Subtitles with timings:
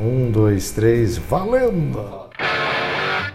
[0.00, 2.30] Um, dois, três, valendo!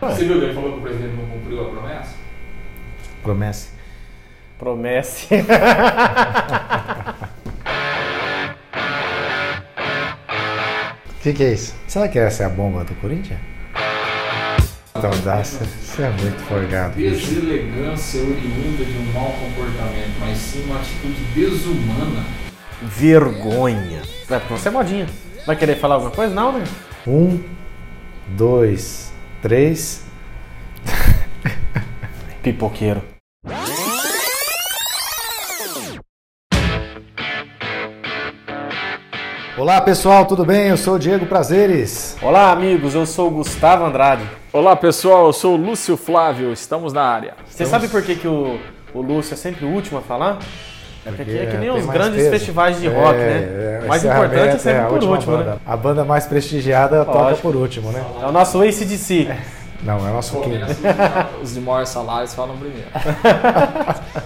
[0.01, 2.15] Você viu que ele falou que o presidente não cumpriu a promessa?
[3.21, 3.69] Promesse.
[4.57, 5.27] Promesse.
[5.35, 5.45] O
[11.21, 11.75] que, que é isso?
[11.87, 13.39] Será que essa é a bomba do Corinthians?
[14.97, 16.95] Então, dá, você é muito forgado.
[16.95, 22.25] Deselegância oriunda de um mau comportamento, mas sim uma atitude desumana.
[22.81, 24.01] Vergonha.
[24.27, 25.07] Vai, você é modinha.
[25.45, 26.33] Vai querer falar alguma coisa?
[26.33, 26.63] Não, né?
[27.05, 27.39] Um,
[28.29, 29.13] dois,
[29.43, 30.03] três.
[32.41, 33.03] Pipoqueiro.
[39.55, 40.69] Olá pessoal, tudo bem?
[40.69, 42.17] Eu sou o Diego Prazeres.
[42.23, 42.95] Olá, amigos.
[42.95, 44.27] Eu sou o Gustavo Andrade.
[44.51, 47.35] Olá pessoal, eu sou o Lúcio Flávio, estamos na área.
[47.45, 48.59] Você sabe por que, que o,
[48.95, 50.39] o Lúcio é sempre o último a falar?
[51.05, 52.29] É porque, aqui é que nem tem os mais grandes peso.
[52.31, 53.79] festivais de rock, É, né?
[53.81, 55.51] é, o mais encerramento importante é sempre a por último, banda.
[55.51, 55.57] né?
[55.65, 57.41] A banda mais prestigiada toca Lógico.
[57.41, 58.03] por último, né?
[58.21, 59.29] É o nosso ACDC.
[59.83, 60.65] Não, é o nosso quinto.
[61.43, 62.87] Os de maiores salários falam primeiro.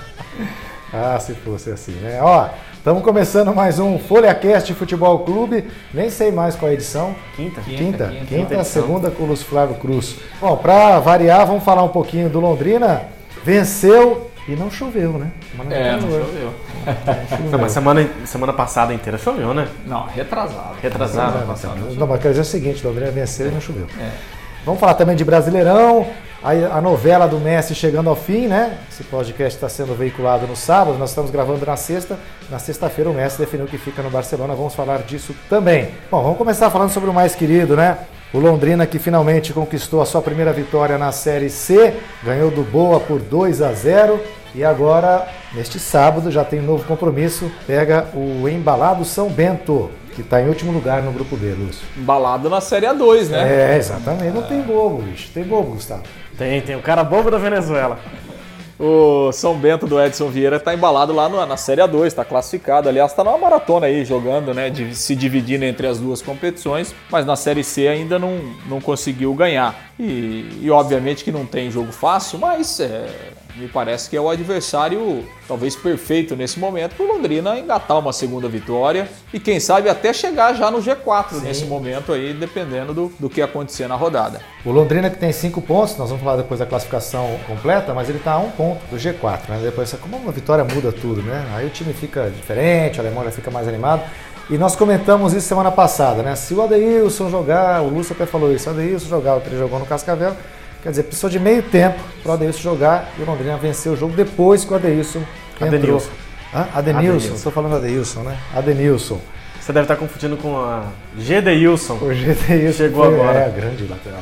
[0.91, 2.17] Ah, se fosse assim, né?
[2.19, 5.65] Ó, estamos começando mais um FolhaCast Futebol Clube.
[5.93, 7.15] Nem sei mais qual é a edição.
[7.35, 7.61] Quinta.
[7.61, 10.15] Quinta, Quinta, quinta, quinta segunda com o Lúcio Flávio Cruz.
[10.41, 13.03] Bom, para variar, vamos falar um pouquinho do Londrina.
[13.43, 15.27] Venceu e não choveu, né?
[15.55, 16.25] Mas não É, não choveu.
[16.25, 16.53] choveu.
[17.51, 19.67] Não, mas semana, semana passada inteira choveu, né?
[19.85, 20.75] Não, retrasado.
[20.81, 21.39] Retrasado.
[21.39, 21.75] Não, passado.
[21.79, 23.85] não, não, mas quer dizer o seguinte, Londrina venceu e não choveu.
[23.99, 24.09] É.
[24.65, 26.05] Vamos falar também de Brasileirão,
[26.43, 28.77] aí a novela do Messi chegando ao fim, né?
[28.91, 32.17] Esse podcast está sendo veiculado no sábado, nós estamos gravando na sexta.
[32.49, 35.89] Na sexta-feira o Messi definiu que fica no Barcelona, vamos falar disso também.
[36.11, 37.97] Bom, vamos começar falando sobre o mais querido, né?
[38.31, 42.99] O Londrina que finalmente conquistou a sua primeira vitória na Série C, ganhou do Boa
[42.99, 44.19] por 2 a 0
[44.53, 50.21] e agora, neste sábado, já tem um novo compromisso, pega o embalado São Bento, que
[50.21, 51.81] está em último lugar no grupo B, Lúcio.
[51.97, 53.73] Embalado na Série A2, né?
[53.73, 54.31] É, exatamente.
[54.31, 55.29] Não tem bobo, bicho.
[55.33, 56.03] Tem bobo, Gustavo.
[56.37, 57.97] Tem, tem o cara bobo da Venezuela.
[58.79, 62.87] O São Bento do Edson Vieira está embalado lá na Série A2, está classificado.
[62.87, 64.69] Aliás, está numa maratona aí, jogando, né?
[64.69, 68.39] de- se dividindo entre as duas competições, mas na Série C ainda não,
[68.69, 69.91] não conseguiu ganhar.
[69.99, 73.05] E, e obviamente que não tem jogo fácil, mas é,
[73.59, 78.13] me parece que é o adversário talvez perfeito nesse momento para o Londrina engatar uma
[78.13, 83.11] segunda vitória e quem sabe até chegar já no G4 nesse momento aí, dependendo do,
[83.19, 84.41] do que acontecer na rodada.
[84.63, 88.17] O Londrina que tem cinco pontos, nós vamos falar depois da classificação completa, mas ele
[88.17, 89.59] está a um ponto do G4, né?
[89.63, 91.51] Depois, como uma vitória muda tudo, né?
[91.55, 94.03] Aí o time fica diferente, o alemão já fica mais animado.
[94.49, 96.35] E nós comentamos isso semana passada, né?
[96.35, 99.59] Se o Adeilson jogar, o Lúcio até falou isso, o Adeilson jogar o que ele
[99.59, 100.35] jogou no Cascavel,
[100.83, 103.97] quer dizer, precisou de meio tempo para o Adeilson jogar e o Londrina venceu o
[103.97, 105.19] jogo depois que o Adeilson
[105.55, 105.67] entrou.
[105.67, 106.09] Adenilson.
[106.53, 106.67] Hã?
[106.73, 107.35] Adenilson, Adenilson.
[107.35, 108.37] estou falando Adeilson, né?
[108.55, 109.19] Adenilson.
[109.59, 110.85] Você deve estar confundindo com a
[111.17, 111.95] Gedeilson.
[112.01, 113.39] O Gedeilson Chegou foi- agora.
[113.39, 114.19] É, grande lateral.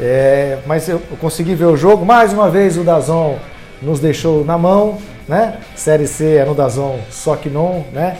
[0.00, 2.04] É, mas eu, eu consegui ver o jogo.
[2.06, 3.38] Mais uma vez o Dazon
[3.82, 5.58] nos deixou na mão, né?
[5.74, 8.16] Série C é no Dazon, só que não, né?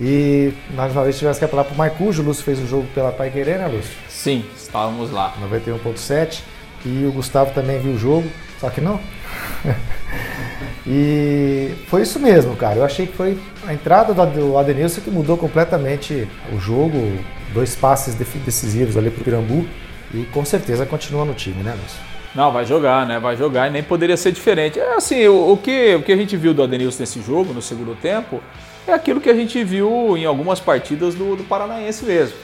[0.00, 2.22] E mais uma vez tivemos que apelar para o Marcujo.
[2.22, 3.92] O Lúcio fez o jogo pela Pai Querer, né, Lúcio?
[4.08, 5.34] Sim, estávamos lá.
[5.42, 6.40] 91.7.
[6.84, 8.28] E o Gustavo também viu o jogo,
[8.60, 9.00] só que não.
[10.86, 12.76] e foi isso mesmo, cara.
[12.76, 17.18] Eu achei que foi a entrada do Ad- do Adenilson que mudou completamente o jogo.
[17.52, 19.66] Dois passes decisivos ali pro Pirambu.
[20.12, 21.98] E com certeza continua no time, né, Lúcio?
[22.34, 23.18] Não, vai jogar, né?
[23.18, 24.78] Vai jogar e nem poderia ser diferente.
[24.78, 27.62] É assim, o, o que, o que a gente viu do Adenilson nesse jogo, no
[27.62, 28.40] segundo tempo,
[28.86, 32.36] é aquilo que a gente viu em algumas partidas do, do Paranaense mesmo.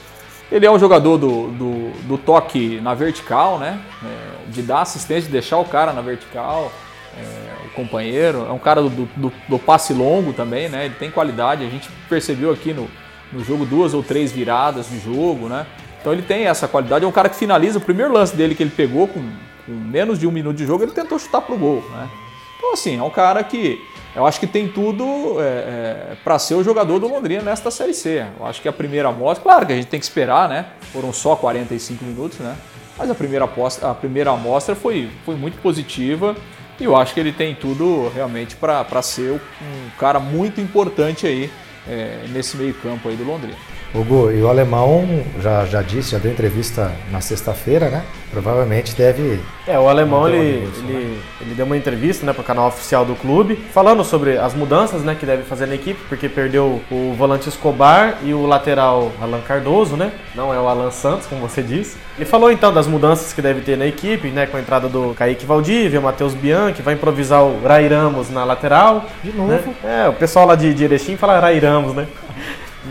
[0.51, 3.79] Ele é um jogador do, do, do toque na vertical, né?
[4.03, 6.71] É, de dar assistência, de deixar o cara na vertical,
[7.17, 8.45] é, o companheiro.
[8.49, 10.85] É um cara do, do, do passe longo também, né?
[10.85, 11.65] Ele tem qualidade.
[11.65, 12.89] A gente percebeu aqui no,
[13.31, 15.65] no jogo duas ou três viradas de jogo, né?
[16.01, 17.05] Então ele tem essa qualidade.
[17.05, 17.77] É um cara que finaliza.
[17.77, 19.21] O primeiro lance dele que ele pegou com,
[19.65, 22.09] com menos de um minuto de jogo, ele tentou chutar pro gol, né?
[22.57, 23.81] Então assim, é um cara que
[24.15, 28.25] eu acho que tem tudo é, para ser o jogador do Londrina nesta Série C.
[28.39, 30.65] Eu acho que a primeira amostra, claro que a gente tem que esperar, né?
[30.91, 32.55] Foram só 45 minutos, né?
[32.97, 36.35] Mas a primeira, aposta, a primeira amostra foi, foi muito positiva
[36.79, 41.49] e eu acho que ele tem tudo realmente para ser um cara muito importante aí
[41.87, 43.57] é, nesse meio campo aí do Londrina.
[43.93, 45.05] Hugo, e o alemão
[45.41, 48.03] já, já disse, já deu entrevista na sexta-feira, né?
[48.31, 49.41] Provavelmente deve.
[49.67, 52.67] É, o alemão tem ele, Adenilson, ele, ele deu uma entrevista né, para o canal
[52.67, 56.81] oficial do clube, falando sobre as mudanças né, que deve fazer na equipe, porque perdeu
[56.89, 60.13] o volante Escobar e o lateral Alan Cardoso, né?
[60.33, 61.97] Não é o Alan Santos, como você disse.
[62.15, 64.45] Ele falou então das mudanças que deve ter na equipe, né?
[64.45, 68.45] Com a entrada do Kaique Valdívia, o Matheus Bianchi, vai improvisar o Rai Ramos na
[68.45, 69.05] lateral.
[69.21, 69.51] De novo.
[69.51, 69.61] né?
[69.83, 72.07] É, o pessoal lá de, de Erechim fala Rai Ramos, né?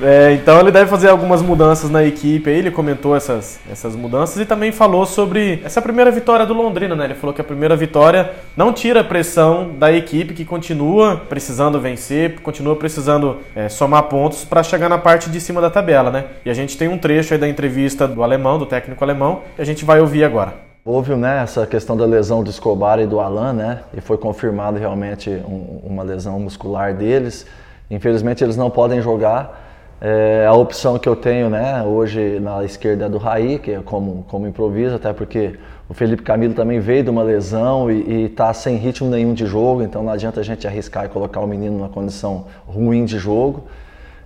[0.01, 4.39] É, então ele deve fazer algumas mudanças na equipe aí, ele comentou essas, essas mudanças
[4.41, 7.07] e também falou sobre essa primeira vitória do Londrina, né?
[7.07, 11.81] Ele falou que a primeira vitória não tira a pressão da equipe que continua precisando
[11.81, 16.27] vencer, continua precisando é, somar pontos para chegar na parte de cima da tabela, né?
[16.45, 19.63] E a gente tem um trecho aí da entrevista do alemão, do técnico alemão, que
[19.63, 20.55] a gente vai ouvir agora.
[20.85, 23.81] Houve né, essa questão da lesão do Escobar e do Alan, né?
[23.93, 27.45] E foi confirmado realmente um, uma lesão muscular deles.
[27.91, 29.70] Infelizmente eles não podem jogar.
[30.01, 33.81] É, a opção que eu tenho né, hoje na esquerda é do Raí, que é
[33.81, 35.59] como, como improviso, até porque
[35.91, 39.83] o Felipe Camilo também veio de uma lesão e está sem ritmo nenhum de jogo,
[39.83, 43.65] então não adianta a gente arriscar e colocar o menino numa condição ruim de jogo.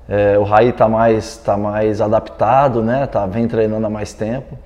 [0.08, 4.56] É, o Raí está mais, tá mais adaptado, né, tá, vem treinando há mais tempo.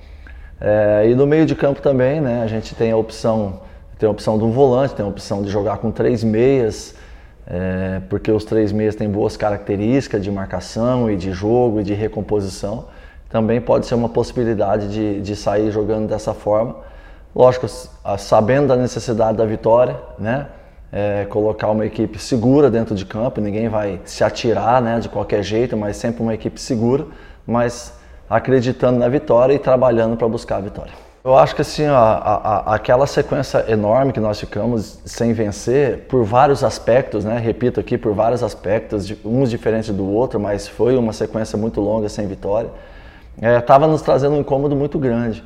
[0.61, 3.61] É, e no meio de campo também, né, a gente tem a opção,
[3.97, 6.93] tem a opção de um volante, tem a opção de jogar com três meias,
[7.49, 11.95] é, porque os três meias têm boas características de marcação e de jogo e de
[11.95, 12.85] recomposição.
[13.27, 16.75] Também pode ser uma possibilidade de, de sair jogando dessa forma.
[17.35, 17.67] Lógico,
[18.17, 20.47] sabendo da necessidade da vitória, né?
[20.91, 25.43] É, colocar uma equipe segura dentro de campo, ninguém vai se atirar né, de qualquer
[25.43, 27.05] jeito, mas sempre uma equipe segura,
[27.45, 27.93] mas
[28.27, 31.08] acreditando na vitória e trabalhando para buscar a vitória.
[31.21, 36.23] Eu acho que assim, a, a, aquela sequência enorme que nós ficamos sem vencer, por
[36.23, 37.37] vários aspectos, né?
[37.37, 42.07] repito aqui, por vários aspectos, uns diferentes do outro, mas foi uma sequência muito longa
[42.07, 42.69] sem vitória,
[43.37, 45.43] estava é, nos trazendo um incômodo muito grande.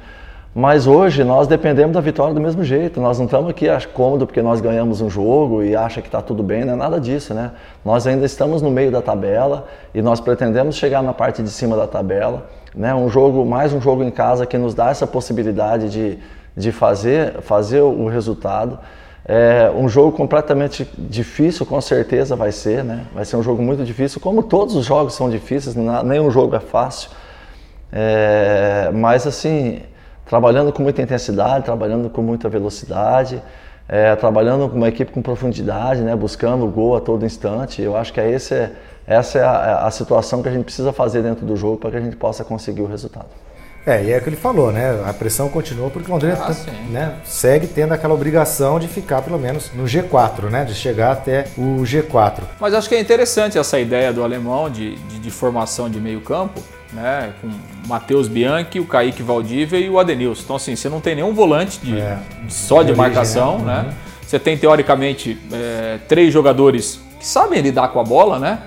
[0.56, 3.02] Mas hoje nós dependemos da vitória do mesmo jeito.
[3.02, 6.44] Nós não estamos aqui cômodo porque nós ganhamos um jogo e acha que está tudo
[6.44, 7.50] bem, não é nada disso, né?
[7.84, 11.76] Nós ainda estamos no meio da tabela e nós pretendemos chegar na parte de cima
[11.76, 12.46] da tabela.
[12.76, 12.94] Né?
[12.94, 16.18] Um jogo, mais um jogo em casa que nos dá essa possibilidade de,
[16.58, 18.80] de fazer, fazer o resultado.
[19.26, 23.06] É um jogo completamente difícil, com certeza vai ser, né?
[23.14, 26.60] Vai ser um jogo muito difícil, como todos os jogos são difíceis, nenhum jogo é
[26.60, 27.10] fácil.
[27.90, 29.82] É, mas assim,
[30.26, 33.42] trabalhando com muita intensidade, trabalhando com muita velocidade,
[33.88, 36.16] é, trabalhando com uma equipe com profundidade, né?
[36.16, 37.82] Buscando o gol a todo instante.
[37.82, 38.72] Eu acho que é esse é,
[39.06, 41.98] essa é a, a situação que a gente precisa fazer dentro do jogo para que
[41.98, 43.28] a gente possa conseguir o resultado.
[43.86, 45.04] É, e é o que ele falou, né?
[45.06, 46.54] A pressão continua porque o Londrina ah,
[46.90, 50.64] né, segue tendo aquela obrigação de ficar pelo menos no G4, né?
[50.64, 52.44] De chegar até o G4.
[52.62, 56.22] Mas acho que é interessante essa ideia do alemão de, de, de formação de meio
[56.22, 56.62] campo,
[56.94, 57.34] né?
[57.42, 60.44] Com o Matheus Bianchi, o Kaique Valdívia e o Adenilson.
[60.44, 62.18] Então, assim, você não tem nenhum volante de, é,
[62.48, 63.82] só de, de marcação, origem, né?
[63.82, 63.90] né?
[63.90, 64.14] Uhum.
[64.26, 68.60] Você tem, teoricamente, é, três jogadores que sabem lidar com a bola, né?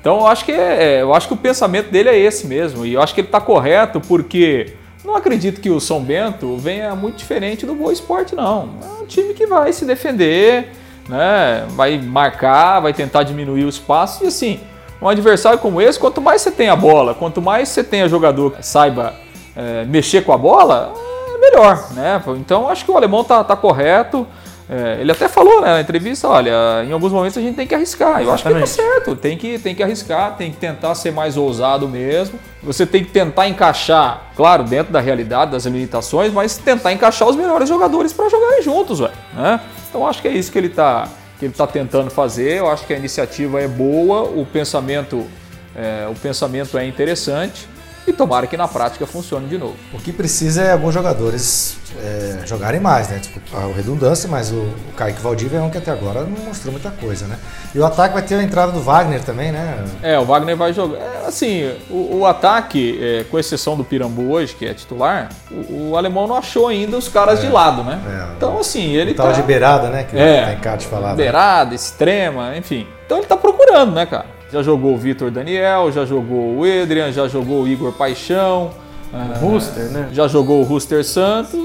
[0.00, 2.86] Então eu acho que é, é, eu acho que o pensamento dele é esse mesmo
[2.86, 4.74] e eu acho que ele está correto porque
[5.04, 8.70] não acredito que o São Bento venha muito diferente do Boa Esporte não.
[8.82, 10.70] É um time que vai se defender,
[11.08, 11.66] né?
[11.70, 14.60] Vai marcar, vai tentar diminuir o espaço e assim
[15.02, 18.08] um adversário como esse, quanto mais você tem a bola, quanto mais você tem a
[18.08, 19.14] jogador que saiba
[19.56, 20.92] é, mexer com a bola,
[21.34, 22.22] é melhor, né?
[22.36, 24.26] Então acho que o alemão tá, tá correto.
[24.72, 27.74] É, ele até falou né, na entrevista, olha, em alguns momentos a gente tem que
[27.74, 28.22] arriscar.
[28.22, 31.36] Eu acho que tá certo, tem que, tem que arriscar, tem que tentar ser mais
[31.36, 32.38] ousado mesmo.
[32.62, 37.34] Você tem que tentar encaixar, claro, dentro da realidade, das limitações, mas tentar encaixar os
[37.34, 39.60] melhores jogadores para jogarem juntos, ué, né?
[39.88, 42.58] Então acho que é isso que ele está que ele está tentando fazer.
[42.58, 45.26] Eu acho que a iniciativa é boa, o pensamento,
[45.74, 47.66] é, o pensamento é interessante
[48.06, 49.76] e tomara que na prática funcione de novo.
[49.92, 53.18] O que precisa é alguns jogadores é, jogarem mais, né?
[53.18, 56.72] Tipo, a redundância, mas o, o Kaique Valdívia é um que até agora não mostrou
[56.72, 57.38] muita coisa, né?
[57.74, 59.84] E o ataque vai ter a entrada do Wagner também, né?
[60.02, 60.98] É, o Wagner vai jogar.
[60.98, 65.90] É, assim, o, o ataque, é, com exceção do Pirambu hoje, que é titular, o,
[65.90, 68.00] o alemão não achou ainda os caras é, de lado, né?
[68.06, 69.12] É, então, assim, ele.
[69.12, 69.32] O tal tá...
[69.32, 70.04] de beirada, né?
[70.04, 71.10] Que é, de falar.
[71.10, 71.16] Né?
[71.16, 71.76] Beirada, né?
[71.76, 72.86] extrema, enfim.
[73.04, 74.39] Então ele tá procurando, né, cara?
[74.52, 78.70] Já jogou o Vitor Daniel, já jogou o Edrian, já jogou o Igor Paixão.
[79.12, 80.08] O uh, Ruster, né?
[80.12, 81.60] Já jogou o Ruster Santos.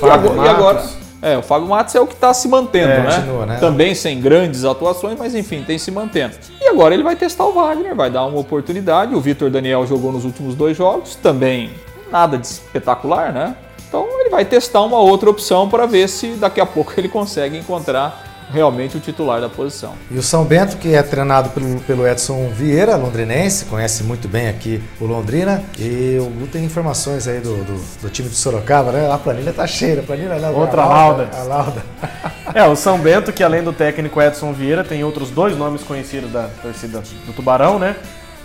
[0.00, 0.84] Fábio e agora,
[1.22, 3.16] é, o Fábio Matos é o que está se mantendo, é, né?
[3.16, 3.56] Continua, né?
[3.58, 6.34] Também sem grandes atuações, mas enfim, tem se mantendo.
[6.60, 9.14] E agora ele vai testar o Wagner, vai dar uma oportunidade.
[9.14, 11.70] O Vitor Daniel jogou nos últimos dois jogos, também
[12.10, 13.56] nada de espetacular, né?
[13.88, 17.56] Então ele vai testar uma outra opção para ver se daqui a pouco ele consegue
[17.56, 19.94] encontrar realmente o titular da posição.
[20.10, 24.48] E o São Bento, que é treinado pelo, pelo Edson Vieira, londrinense, conhece muito bem
[24.48, 25.62] aqui o Londrina.
[25.78, 29.10] E o Lu tem informações aí do, do, do, time de Sorocaba, né?
[29.10, 31.28] A planilha tá cheia, a planilha não, Outra a lauda.
[31.32, 31.82] A lauda.
[32.54, 36.30] é, o São Bento, que além do técnico Edson Vieira, tem outros dois nomes conhecidos
[36.30, 37.96] da torcida do Tubarão, né?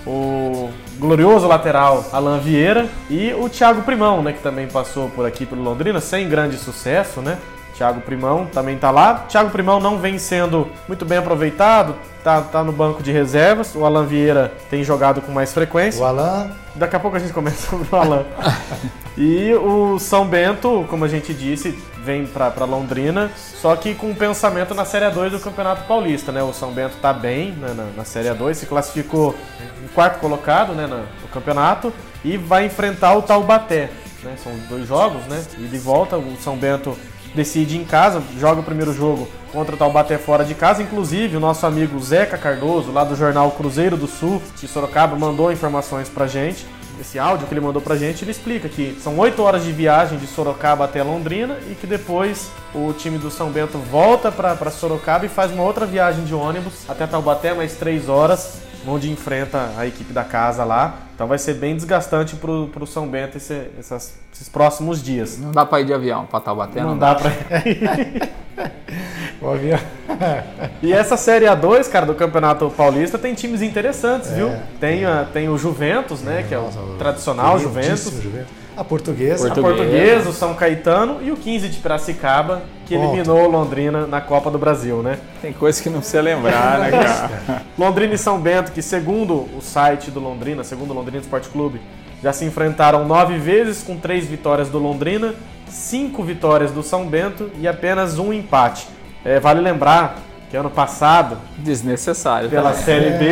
[0.06, 5.46] O glorioso lateral Alan Vieira e o Thiago Primão, né, que também passou por aqui
[5.46, 7.38] pelo Londrina sem grande sucesso, né?
[7.80, 9.26] Thiago Primão também tá lá.
[9.30, 13.74] Thiago Primão não vem sendo muito bem aproveitado, tá, tá no banco de reservas.
[13.74, 16.02] O Alan Vieira tem jogado com mais frequência.
[16.02, 16.52] O Alan.
[16.76, 18.26] Daqui a pouco a gente comenta sobre o Alan.
[19.18, 24.74] e o São Bento, como a gente disse, vem para Londrina, só que com pensamento
[24.74, 26.42] na Série 2 do Campeonato Paulista, né?
[26.42, 29.36] O São Bento tá bem né, na, na Série 2, se classificou
[29.84, 33.90] em quarto colocado né, no, no campeonato e vai enfrentar o Taubaté.
[34.24, 34.36] Né?
[34.44, 35.44] São dois jogos, né?
[35.58, 36.98] E de volta, o São Bento
[37.34, 40.82] decide em casa, joga o primeiro jogo contra o Taubaté fora de casa.
[40.82, 45.52] Inclusive, o nosso amigo Zeca Cardoso, lá do jornal Cruzeiro do Sul, de Sorocaba, mandou
[45.52, 46.66] informações pra gente.
[47.00, 50.18] Esse áudio que ele mandou pra gente, ele explica que são oito horas de viagem
[50.18, 55.26] de Sorocaba até Londrina e que depois o time do São Bento volta para Sorocaba
[55.26, 59.88] e faz uma outra viagem de ônibus até Taubaté, mais três horas, onde enfrenta a
[59.88, 61.09] equipe da casa lá.
[61.20, 65.38] Então vai ser bem desgastante pro, pro São Bento esse, essas, esses próximos dias.
[65.38, 67.30] Não dá pra ir de avião pra Taubaté, Não, dá, pra.
[69.42, 69.78] O avião.
[70.82, 74.50] E essa Série A2, cara, do Campeonato Paulista tem times interessantes, viu?
[74.80, 76.46] Tem, a- tem o Juventus, né?
[76.48, 78.14] Que é o Nossa, tradicional Juventus.
[78.22, 78.48] Juventus.
[78.80, 79.48] A portuguesa.
[79.48, 79.76] A Portuguesa.
[79.84, 83.08] Portuguesa, o São Caetano e o 15 de Piracicaba, que Ponto.
[83.14, 85.18] eliminou o Londrina na Copa do Brasil, né?
[85.42, 87.62] Tem coisa que não precisa lembrar, né, cara?
[87.78, 91.82] Londrina e São Bento, que segundo o site do Londrina, segundo o Londrina Esporte Clube,
[92.24, 95.36] já se enfrentaram nove vezes, com três vitórias do Londrina,
[95.68, 98.88] cinco vitórias do São Bento e apenas um empate.
[99.26, 100.20] É, vale lembrar
[100.50, 102.50] que ano passado, Desnecessário.
[102.50, 102.86] pela também.
[102.86, 103.26] Série B,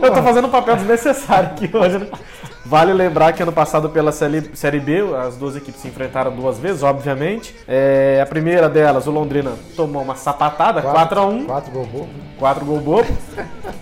[0.00, 2.06] É, eu tô fazendo um papel desnecessário aqui hoje, né?
[2.64, 4.40] Vale lembrar que ano passado pela série,
[4.80, 7.54] B, as duas equipes se enfrentaram duas vezes, obviamente.
[7.66, 12.08] É, a primeira delas, o Londrina tomou uma sapatada, 4x1, Quatro gol bobo.
[12.38, 13.08] 4 gol bobo.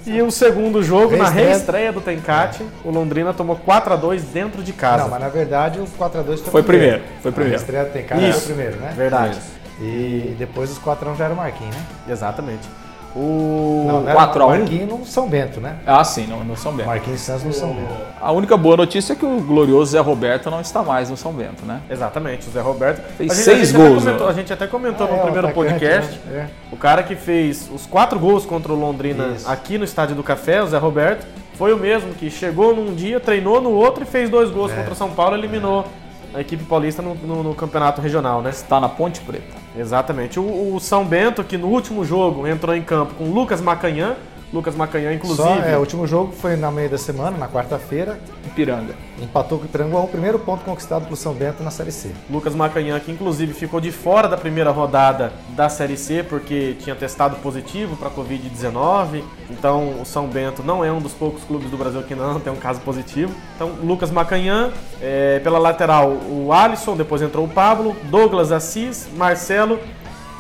[0.07, 1.49] E o segundo jogo, na Reestreia.
[1.49, 5.05] reestreia do Tencate, o Londrina tomou 4x2 dentro de casa.
[5.05, 7.57] Não, mas na verdade o 4x2 foi, Foi primeiro, foi A primeiro.
[7.59, 8.47] estreia tem cara era o Isso.
[8.47, 8.93] primeiro, né?
[8.97, 9.39] Verdade.
[9.81, 11.83] E depois os 4x1 já era o Marquinhos, né?
[12.09, 12.69] Exatamente.
[13.15, 13.85] O...
[13.89, 14.49] Não, não era 4 a 1?
[14.49, 15.77] o Marquinhos no São Bento, né?
[15.87, 16.87] Ah, sim, no, no São Bento.
[16.87, 17.89] Marquinhos Santos no São Bento.
[18.21, 21.33] A única boa notícia é que o glorioso Zé Roberto não está mais no São
[21.33, 21.81] Bento, né?
[21.91, 23.03] Exatamente, o Zé Roberto.
[23.17, 24.33] Fez gente- seis a gente até gols, comentou- né?
[24.33, 26.21] a gente até comentou Ah, no é, primeiro atacante, podcast.
[26.27, 26.51] né?
[26.71, 29.51] O cara que fez os quatro gols contra o Londrina Isso.
[29.51, 33.19] aqui no Estádio do Café, o Zé Roberto, foi o mesmo que chegou num dia,
[33.19, 34.77] treinou no outro e fez dois gols É.
[34.77, 35.85] contra o São Paulo e eliminou
[36.33, 38.51] a equipe paulista no, no- no campeonato regional, né?
[38.51, 39.59] Está na Ponte Preta.
[39.77, 40.39] Exatamente.
[40.39, 44.17] O, o São Bento, que no último jogo entrou em campo com Lucas Macanhã.
[44.53, 45.43] Lucas Macanhã, inclusive.
[45.43, 48.19] Só, é, o último jogo foi na meio da semana, na quarta-feira.
[48.47, 48.95] Ipiranga.
[49.21, 52.11] Empatou com o Ipiranga, o primeiro ponto conquistado pelo São Bento na Série C.
[52.29, 56.97] Lucas Macanhã, que inclusive ficou de fora da primeira rodada da Série C porque tinha
[56.97, 59.23] testado positivo para Covid-19.
[59.51, 62.53] Então o São Bento não é um dos poucos clubes do Brasil que não tem
[62.53, 63.33] um caso positivo.
[63.55, 69.79] Então Lucas Macanhã, é, pela lateral o Alisson, depois entrou o Pablo, Douglas Assis, Marcelo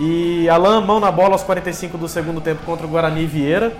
[0.00, 3.71] e Alain mão na bola aos 45 do segundo tempo contra o Guarani Vieira.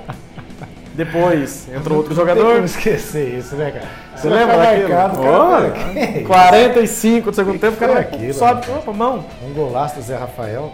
[0.93, 2.55] Depois entrou outro Não jogador.
[2.55, 3.87] como esquecer isso, né, cara?
[4.15, 4.89] Você lembra daquilo?
[4.91, 5.71] marcado, cara.
[5.71, 6.27] Que isso?
[6.27, 9.25] 45 do segundo tempo, o foi cara aquilo, sobe, opa, mão.
[9.43, 10.73] Um golaço do Zé Rafael.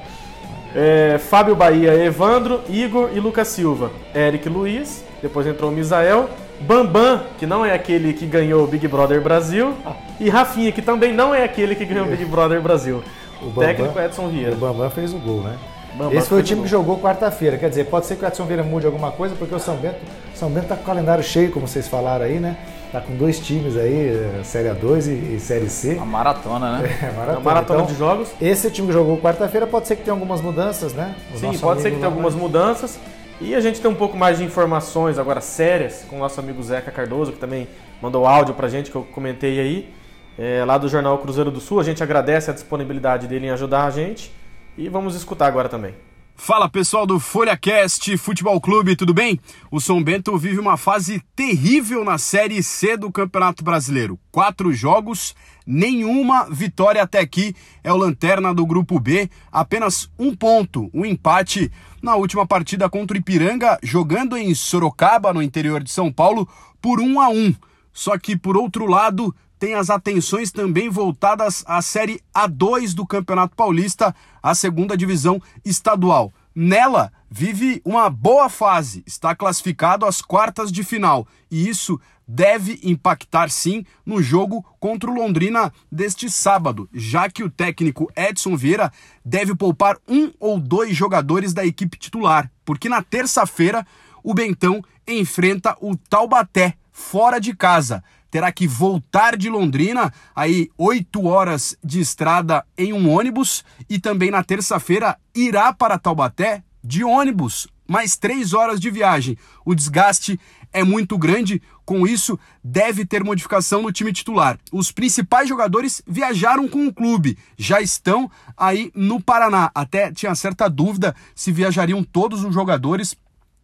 [0.75, 3.93] É, Fábio Bahia, Evandro, Igor e Lucas Silva.
[4.13, 6.29] Eric Luiz, depois entrou o Misael.
[6.59, 9.75] Bambam, que não é aquele que ganhou o Big Brother Brasil.
[10.19, 13.03] E Rafinha, que também não é aquele que ganhou o Big Brother Brasil.
[13.43, 14.55] O Bambam- técnico Edson E o Vieira.
[14.57, 15.57] Bambam fez o gol, né?
[15.95, 17.57] Bambam Esse foi o time que jogou quarta-feira.
[17.57, 19.97] Quer dizer, pode ser que o Edson Vieira mude alguma coisa, porque o São Bento,
[20.35, 22.57] São Bento tá com o calendário cheio, como vocês falaram aí, né?
[22.93, 25.99] Tá com dois times aí, eh, Série A2 e, e Série C.
[26.01, 26.89] A maratona, né?
[27.03, 27.41] É, maratona.
[27.41, 28.29] maratona Então, de jogos.
[28.41, 31.15] Esse time que jogou quarta-feira pode ser que tenha algumas mudanças, né?
[31.35, 32.99] O Sim, pode ser que tenha algumas mudanças.
[33.41, 36.63] E a gente tem um pouco mais de informações agora sérias com o nosso amigo
[36.63, 37.69] Zeca Cardoso, que também
[38.01, 39.91] mandou áudio pra gente, que eu comentei aí,
[40.39, 41.81] é, lá do Jornal Cruzeiro do Sul.
[41.81, 44.33] A gente agradece a disponibilidade dele em ajudar a gente.
[44.77, 45.95] E vamos escutar agora também.
[46.39, 49.41] Fala pessoal do FolhaCast Futebol Clube, tudo bem?
[49.71, 54.19] O São Bento vive uma fase terrível na Série C do Campeonato Brasileiro.
[54.31, 55.35] Quatro jogos,
[55.67, 57.57] nenhuma vitória até aqui.
[57.83, 63.17] É o lanterna do Grupo B, apenas um ponto, um empate na última partida contra
[63.17, 66.47] o Ipiranga, jogando em Sorocaba, no interior de São Paulo,
[66.83, 67.55] por um a um.
[67.95, 73.57] Só que por outro lado, tem as atenções também voltadas à Série A2 do Campeonato
[73.57, 76.33] Paulista, a segunda divisão estadual.
[76.55, 83.51] Nela, vive uma boa fase, está classificado às quartas de final e isso deve impactar
[83.51, 88.93] sim no jogo contra o Londrina deste sábado, já que o técnico Edson Vieira
[89.25, 93.87] deve poupar um ou dois jogadores da equipe titular, porque na terça-feira
[94.25, 98.03] o Bentão enfrenta o Taubaté fora de casa.
[98.31, 104.31] terá que voltar de Londrina, aí 8 horas de estrada em um ônibus, e também
[104.31, 109.39] na terça-feira irá para Taubaté de ônibus, mais 3 horas de viagem.
[109.65, 110.41] O desgaste
[110.73, 114.59] é muito grande, com isso deve ter modificação no time titular.
[114.73, 119.71] Os principais jogadores viajaram com o clube, já estão aí no Paraná.
[119.75, 123.17] Até tinha certa dúvida se viajariam todos os jogadores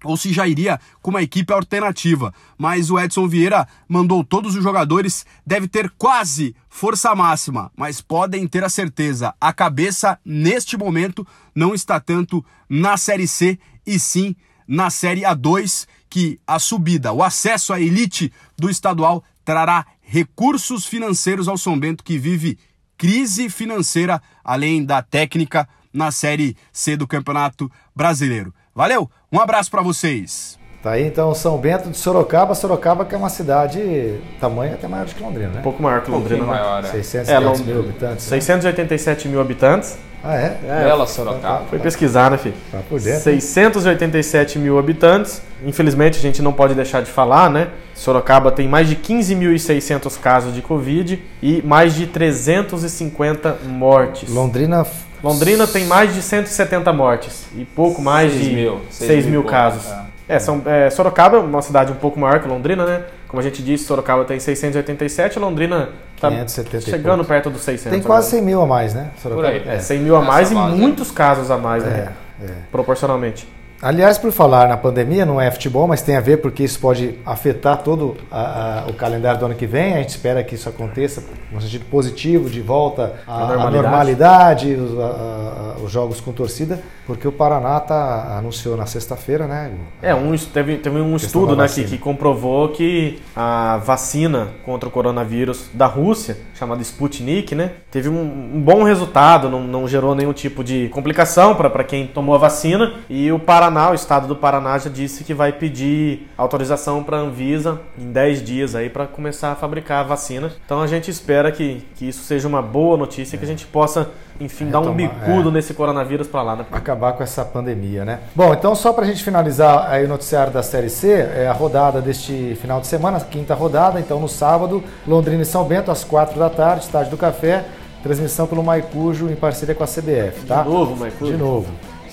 [0.05, 2.35] ou se já iria com uma equipe alternativa.
[2.59, 8.47] Mas o Edson Vieira mandou todos os jogadores, deve ter quase força máxima, mas podem
[8.47, 14.35] ter a certeza, a cabeça neste momento não está tanto na Série C e sim
[14.67, 21.49] na Série A2, que a subida, o acesso à elite do estadual trará recursos financeiros
[21.49, 22.59] ao São Bento que vive
[22.97, 28.55] crise financeira, além da técnica na Série C do Campeonato Brasileiro.
[28.75, 30.59] Valeu, um abraço para vocês.
[30.83, 35.07] Tá aí então São Bento de Sorocaba, Sorocaba que é uma cidade tamanho até maior
[35.07, 35.61] do que Londrina, né?
[35.61, 36.69] Um pouco maior que Um Londrina, pouquinho né?
[36.69, 36.89] maior, é.
[36.89, 37.79] 600 É, 500 Londrina.
[37.81, 38.25] mil habitantes.
[38.31, 38.31] né?
[38.41, 39.99] 687 mil habitantes.
[40.25, 40.59] Ah, é?
[40.85, 41.65] Bela Sorocaba.
[41.69, 42.55] Foi pesquisar, né, filho?
[42.71, 43.23] Tá por dentro.
[43.23, 45.43] 687 mil habitantes.
[45.65, 47.69] Infelizmente, a gente não pode deixar de falar, né?
[47.95, 54.29] Sorocaba tem mais de 15.600 casos de Covid e mais de 350 mortes.
[54.29, 54.85] Londrina
[55.23, 59.41] Londrina tem mais de 170 mortes e pouco mais Seis de mil, 6 seis mil,
[59.43, 59.85] mil casos.
[59.87, 63.05] pouco, É, são, é, Sorocaba é uma cidade um pouco maior que Londrina, né?
[63.29, 67.91] Como a gente disse, Sorocaba tem 687, Londrina tá 570 e chegando perto dos 600.
[67.91, 68.43] tem quase agora.
[68.43, 69.11] 100 mil a mais, né?
[69.23, 69.49] Sorocaba?
[69.61, 69.77] Por aí.
[69.77, 72.13] É, 100 mil a Essa mais e base, muitos casos a mais, né?
[72.41, 72.49] É, é.
[72.71, 73.47] Proporcionalmente.
[73.83, 77.19] Aliás, por falar na pandemia, não é futebol, mas tem a ver porque isso pode
[77.27, 79.95] afetar todo a- a- o calendário do ano que vem.
[79.95, 83.41] A gente espera que isso aconteça no sentido positivo, de volta à,
[83.83, 84.77] normalidade.
[85.01, 89.73] a- os jogos com torcida, porque o Paraná tá, anunciou na sexta-feira, né?
[90.01, 94.93] É, um, teve, teve um estudo né, que, que comprovou que a vacina contra o
[94.93, 98.21] coronavírus da Rússia, chamada Sputnik, né, teve um,
[98.55, 102.93] um bom resultado, não, não gerou nenhum tipo de complicação para quem tomou a vacina.
[103.11, 107.21] E o Paraná, o estado do Paraná, já disse que vai pedir autorização para a
[107.21, 110.53] Anvisa em 10 dias aí para começar a fabricar a vacina.
[110.65, 114.11] Então a gente espera que, que isso seja uma boa notícia, que a gente possa,
[114.41, 115.53] enfim, dar um Retomar, bicudo é.
[115.53, 116.67] nesse coronavírus para lá, né?
[116.71, 118.21] acabar com essa pandemia, né?
[118.35, 121.53] Bom, então só para a gente finalizar aí o noticiário da Série C, é a
[121.53, 126.05] rodada deste final de semana, quinta rodada, então no sábado, Londrina e São Bento, às
[126.05, 127.65] quatro da tarde, estádio do Café,
[128.03, 130.63] transmissão pelo Maicujo em parceria com a CBF, tá?
[130.63, 131.33] De novo, Maicujo?
[131.33, 131.69] De novo,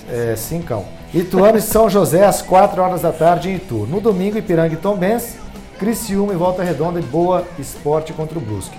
[0.08, 0.99] é, cincão.
[1.12, 3.84] Ituano e São José, às quatro horas da tarde em Itu.
[3.90, 5.38] No domingo, Ipiranga e Tombense,
[5.76, 8.78] Criciúma e Volta Redonda e Boa Esporte contra o Brusque.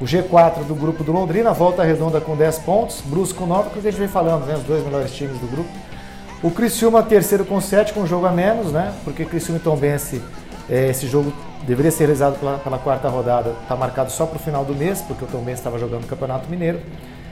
[0.00, 3.78] O G4 do grupo do Londrina, Volta Redonda com 10 pontos, Brusque com 9, que
[3.78, 4.56] a gente vem falando, né?
[4.56, 5.70] Os dois melhores times do grupo.
[6.42, 8.92] O Criciúma terceiro com 7, com um jogo a menos, né?
[9.04, 10.20] Porque Criciúma e Tombense,
[10.68, 11.32] é, esse jogo
[11.64, 15.00] deveria ser realizado pela, pela quarta rodada, está marcado só para o final do mês,
[15.02, 16.80] porque o Tombense estava jogando o Campeonato Mineiro.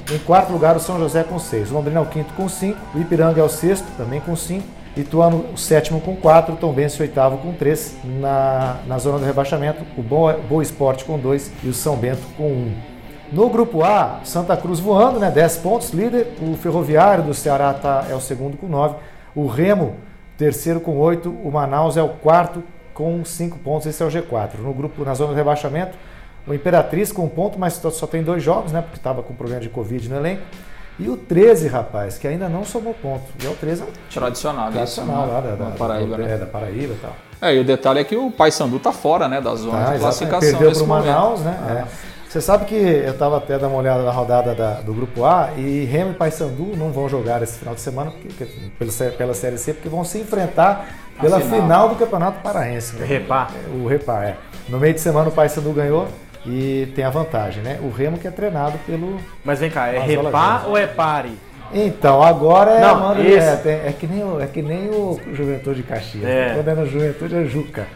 [0.09, 1.73] Em quarto lugar, o São José com 6.
[1.73, 2.79] O Londrina é o quinto com 5.
[2.95, 4.64] O Ipiranga é o sexto, também com 5.
[4.97, 6.55] Ituano, o sétimo com 4.
[6.55, 7.97] O Tombense, o oitavo com 3.
[8.05, 12.23] Na, na zona do rebaixamento, o Boa, Boa Esporte com 2 e o São Bento
[12.37, 12.47] com 1.
[12.47, 12.75] Um.
[13.33, 15.29] No grupo A, Santa Cruz voando, né?
[15.29, 16.35] 10 pontos, líder.
[16.40, 18.95] O Ferroviário do Ceará tá, é o segundo com 9.
[19.35, 19.97] O Remo,
[20.38, 21.29] terceiro com 8.
[21.29, 22.62] O Manaus é o quarto
[22.95, 23.88] com 5 pontos.
[23.88, 24.61] Esse é o G4.
[24.61, 25.99] No grupo, na zona do rebaixamento,
[26.46, 28.80] o Imperatriz com um ponto, mas só- tem dois jogos, né?
[28.82, 30.42] Porque estava com problema de Covid no elenco.
[30.98, 33.24] E o 13, rapaz, que ainda não somou ponto.
[33.42, 36.24] E é o 13 é o time Tradicional, tradicional isso, lá da, da, Paraíba, da,
[36.24, 36.35] né?
[36.35, 37.16] é, da Paraíba e tal.
[37.42, 39.98] É, e o detalhe é que o Paysandu tá fora, né, da zona Tá, de
[39.98, 41.06] classificação Perdeu nesse para o momento.
[41.14, 41.85] Manaus, né?
[41.92, 42.06] É.
[42.30, 45.50] Você sabe que eu estava até dando uma olhada na rodada da- do Grupo A
[45.56, 49.59] e Remo e Paysandu não vão jogar esse final de semana porque, sé- pela Série
[49.59, 50.87] C porque vão se enfrentar
[51.20, 51.61] pela final.
[51.61, 51.88] final.
[51.90, 52.96] do Campeonato Paraense.
[52.96, 53.04] né?
[53.06, 53.48] Repá.
[53.82, 54.37] O Repá, é.
[54.68, 56.09] No meio de semana o Paysandu ganhou
[56.46, 57.78] e tem a vantagem, né?
[57.82, 59.20] O Remo que é treinado pelo...
[59.44, 61.32] Mas vem cá, é Mas olha repá ou é pare?
[61.72, 65.20] Então, agora é Não, Amanda é, tem- é que nem o, é que nem o
[65.32, 66.24] Juventude de Caxias.
[66.24, 66.52] É.
[66.54, 67.87] Quando é no Juventude é Juca.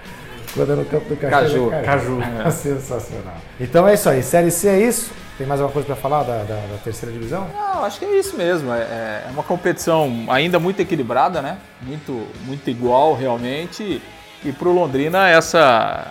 [0.55, 1.73] Quando é no campo do Caxias Caju.
[1.73, 2.19] é Caju.
[2.45, 2.51] É.
[2.51, 3.35] Sensacional.
[3.61, 4.23] Então é isso aí.
[4.25, 5.13] Série C é isso.
[5.39, 7.47] Tem mais alguma coisa para falar da, da- da terceira divisão?
[7.55, 8.73] Não, acho que é isso mesmo.
[8.73, 11.57] É, é uma competição ainda muito equilibrada, né?
[11.81, 14.03] Muito, muito igual, realmente.
[14.45, 16.07] E pro Londrina, essa.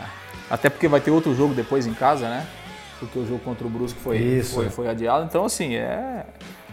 [0.50, 2.46] Até porque vai ter outro jogo depois em casa, né?
[3.00, 4.56] Porque o jogo contra o Brusque foi, Isso.
[4.56, 5.26] foi, foi adiado.
[5.26, 6.26] Então, assim, é,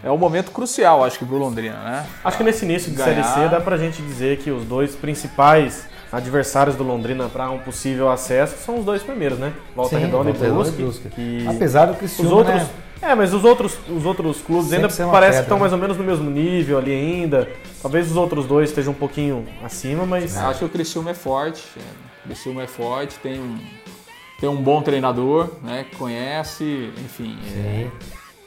[0.03, 2.05] é um momento crucial, acho que, pro Londrina, né?
[2.23, 3.23] Acho que nesse início de Ganhar.
[3.23, 7.59] Série C dá pra gente dizer que os dois principais adversários do Londrina para um
[7.59, 9.53] possível acesso são os dois primeiros, né?
[9.75, 11.07] Volta Sim, Redonda e Brusque.
[11.07, 12.69] e que Apesar do os Criciúma, outros, né?
[13.01, 15.61] É, mas os outros, os outros clubes Sempre ainda parece pedra, que estão né?
[15.61, 17.49] mais ou menos no mesmo nível ali ainda.
[17.81, 21.63] Talvez os outros dois estejam um pouquinho acima, mas Acho que o Criciúma é forte.
[21.77, 21.81] é.
[22.25, 23.57] O Criciúma é forte, tem um,
[24.39, 25.85] tem um bom treinador, né?
[25.89, 27.37] Que conhece, enfim.
[27.55, 27.87] É,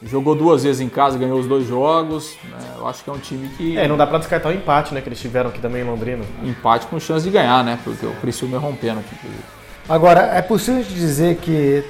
[0.03, 2.37] jogou duas vezes em casa, ganhou os dois jogos.
[2.45, 3.79] Né, eu acho que é um time que.
[3.79, 5.01] É, não dá pra descartar o empate, né?
[5.01, 6.25] Que eles tiveram aqui também em Londrina.
[6.43, 7.79] Empate com chance de ganhar, né?
[7.83, 9.15] Porque o Criciúma é rompendo aqui.
[9.89, 11.83] Agora, é possível dizer que.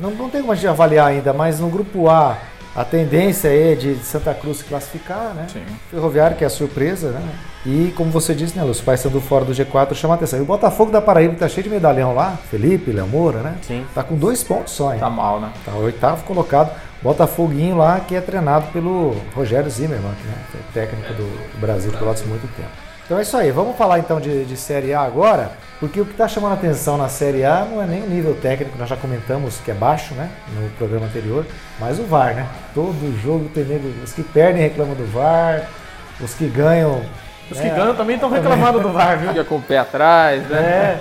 [0.00, 2.38] Não, não tem como a gente avaliar ainda, mas no grupo A
[2.74, 5.46] a tendência é de Santa Cruz se classificar, né?
[5.52, 5.62] Sim.
[5.90, 7.20] Ferroviário, que é a surpresa, né?
[7.66, 10.38] E como você disse, né, os pais sendo fora do G4 chama a atenção.
[10.38, 13.56] E o Botafogo da Paraíba tá cheio de medalhão lá, Felipe, Léo Moura, né?
[13.62, 13.84] Sim.
[13.92, 15.00] Tá com dois pontos só, hein?
[15.00, 15.52] Tá mal, né?
[15.64, 16.70] Tá oitavo colocado.
[17.02, 20.34] Botafoguinho lá, que é treinado pelo Rogério Zimmermann, né?
[20.52, 22.89] Que é técnico do Brasil Pelotas muito tempo.
[23.10, 23.50] Então é isso aí.
[23.50, 26.96] Vamos falar então de, de Série A agora, porque o que está chamando a atenção
[26.96, 30.14] na Série A não é nem o nível técnico, nós já comentamos que é baixo,
[30.14, 30.30] né?
[30.54, 31.44] No programa anterior,
[31.80, 32.46] mas o VAR, né?
[32.72, 35.68] Todo jogo tem nego, os que perdem reclamam do VAR,
[36.20, 37.02] os que ganham.
[37.50, 39.30] Os né, que ganham também estão reclamando do VAR, viu?
[39.30, 40.60] Fica com o pé atrás, né?
[40.60, 41.00] É.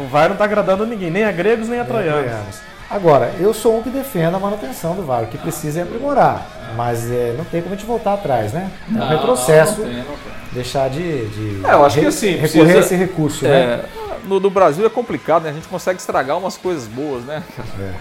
[0.00, 2.60] O VAR não tá agradando ninguém, nem a gregos nem a troianos.
[2.88, 6.46] Agora, eu sou um que defendo a manutenção do VAR, o que precisa é aprimorar,
[6.76, 8.70] mas é, não tem como a gente voltar atrás, né?
[8.88, 10.32] É um Não, retrocesso, não tem, não tem.
[10.52, 13.50] deixar de, de É, eu acho que re- assim, recorrer precisa- a esse recurso, né?
[13.60, 13.84] É,
[14.24, 15.50] no do Brasil é complicado, né?
[15.50, 17.42] A gente consegue estragar umas coisas boas, né?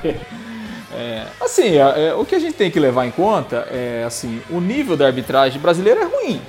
[0.96, 4.42] É, assim, é, é, o que a gente tem que levar em conta é assim,
[4.50, 6.42] o nível da arbitragem brasileira é ruim.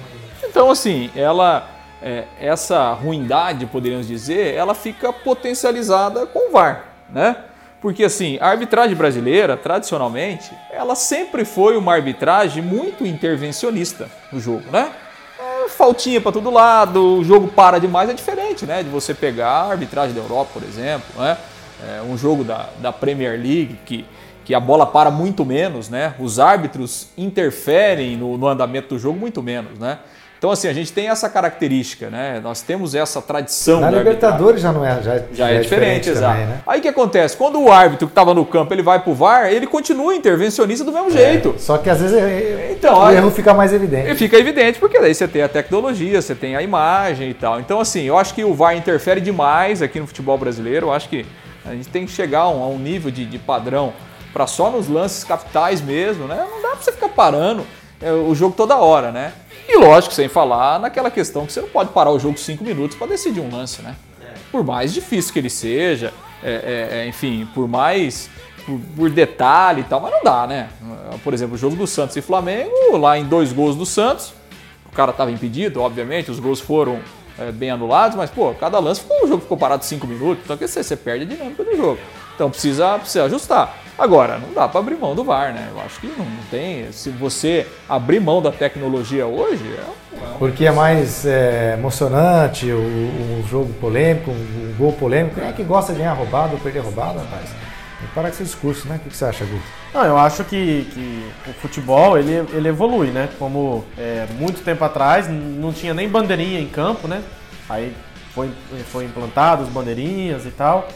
[0.44, 1.68] Então, assim, ela
[2.00, 7.36] é, essa ruindade, poderíamos dizer, ela fica potencializada com o VAR, né?
[7.80, 14.64] Porque assim, a arbitragem brasileira, tradicionalmente, ela sempre foi uma arbitragem muito intervencionista no jogo,
[14.72, 14.90] né?
[15.38, 18.82] É, faltinha para todo lado, o jogo para demais, é diferente, né?
[18.82, 21.38] De você pegar a arbitragem da Europa, por exemplo, né?
[21.86, 24.04] É, um jogo da, da Premier League que,
[24.44, 26.14] que a bola para muito menos, né?
[26.18, 30.00] Os árbitros interferem no, no andamento do jogo muito menos, né?
[30.38, 32.40] Então, assim, a gente tem essa característica, né?
[32.40, 33.90] Nós temos essa tradição Na.
[33.90, 36.38] Libertadores já não é, já, Já é, diferente, exato.
[36.38, 36.60] né?
[36.64, 37.36] Aí o que acontece?
[37.36, 40.92] Quando o árbitro que estava no campo ele vai pro VAR, ele continua intervencionista do
[40.92, 41.56] mesmo jeito.
[41.58, 44.14] Só que às vezes é- Então, o aí- erro fica mais evidente.
[44.14, 47.58] fica evidente, porque daí você tem a tecnologia, você tem a imagem e tal.
[47.58, 50.86] Então, assim, eu acho que o VAR interfere demais aqui no futebol brasileiro.
[50.86, 51.26] Eu acho que
[51.66, 53.92] a gente tem que chegar a um, a um nível de, de padrão
[54.32, 56.46] para só nos lances capitais mesmo, né?
[56.48, 57.66] Não dá para você ficar parando
[58.00, 59.32] é, o jogo toda hora, né?
[59.68, 62.96] E lógico, sem falar naquela questão que você não pode parar o jogo cinco minutos
[62.96, 63.94] para decidir um lance, né?
[64.50, 68.30] Por mais difícil que ele seja, é, é, é, enfim, por mais
[68.64, 70.68] por, por detalhe e tal, mas não dá, né?
[71.22, 74.32] Por exemplo, o jogo do Santos e Flamengo, lá em dois gols do Santos,
[74.86, 77.00] o cara estava impedido, obviamente, os gols foram
[77.38, 80.56] é, bem anulados, mas, pô, cada lance ficou, o jogo ficou parado cinco minutos, então
[80.56, 81.98] quer dizer, você perde a dinâmica do jogo.
[82.34, 83.76] Então precisa, precisa ajustar.
[83.98, 85.68] Agora, não dá para abrir mão do VAR, né?
[85.72, 86.92] Eu acho que não, não tem.
[86.92, 93.44] Se você abrir mão da tecnologia hoje, é, Porque é mais é, emocionante, o, o
[93.50, 95.34] jogo polêmico, o gol polêmico.
[95.40, 97.50] Quem é que gosta de ganhar roubado ou perder roubado, rapaz?
[97.98, 99.00] Tem que parar com esse discurso, né?
[99.04, 99.64] O que, você acha, Guto?
[99.92, 103.28] Não, eu acho que, que o futebol ele, ele evolui, né?
[103.36, 107.20] Como é, muito tempo atrás não tinha nem bandeirinha em campo, né?
[107.68, 107.92] Aí
[108.32, 108.48] foi,
[108.92, 110.86] foi implantado as bandeirinhas e tal.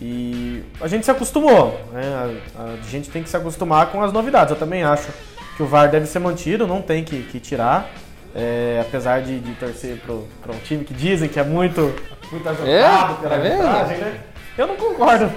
[0.00, 2.38] E a gente se acostumou, né?
[2.56, 4.50] A, a gente tem que se acostumar com as novidades.
[4.50, 5.08] Eu também acho
[5.56, 7.88] que o VAR deve ser mantido, não tem que, que tirar.
[8.34, 11.94] É, apesar de, de torcer para um time que dizem que é muito,
[12.30, 13.62] muito ajudado pela é mesmo?
[13.62, 14.20] arbitragem, né?
[14.58, 15.30] Eu não concordo.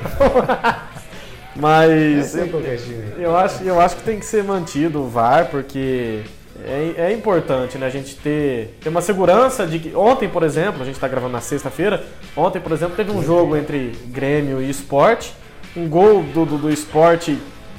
[1.56, 3.13] Mas é time.
[3.17, 6.24] eu acho, eu acho que tem que ser mantido o VAR, porque
[6.65, 9.95] é, é importante né, a gente ter, ter uma segurança de que.
[9.95, 12.03] Ontem, por exemplo, a gente está gravando na sexta-feira.
[12.35, 15.29] Ontem, por exemplo, teve um jogo entre Grêmio e Sport.
[15.75, 17.29] Um gol do, do, do Sport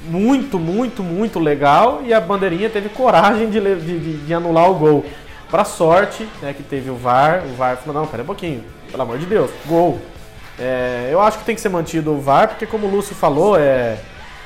[0.05, 2.01] muito, muito, muito legal.
[2.03, 5.05] E a bandeirinha teve coragem de, de, de- anular o gol.
[5.49, 7.43] Pra sorte, né, que teve o VAR.
[7.45, 9.99] O VAR falou: não, pera um pouquinho, pelo amor de Deus, gol.
[10.57, 13.57] É, eu acho que tem que ser mantido o VAR, porque como o Lúcio falou,
[13.57, 13.97] é,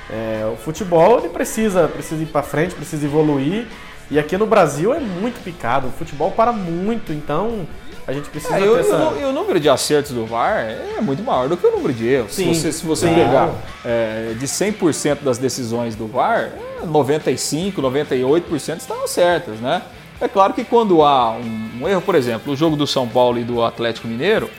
[0.09, 3.67] é, o futebol ele precisa, precisa ir para frente, precisa evoluir.
[4.09, 7.67] E aqui no Brasil é muito picado, o futebol para muito, então
[8.07, 8.95] a gente precisa É, e o- essa...
[8.97, 12.07] o, o número de acertos do VAR é muito maior do que o número de
[12.07, 12.33] erros.
[12.33, 13.49] Sim, se você, se você pegar
[13.83, 16.51] é, de 100% das decisões do VAR,
[16.83, 19.81] é, 95%, 98% estavam certas, né?
[20.21, 23.39] É claro que quando há um, um erro, por exemplo, o jogo do São Paulo
[23.39, 24.49] e do Atlético Mineiro,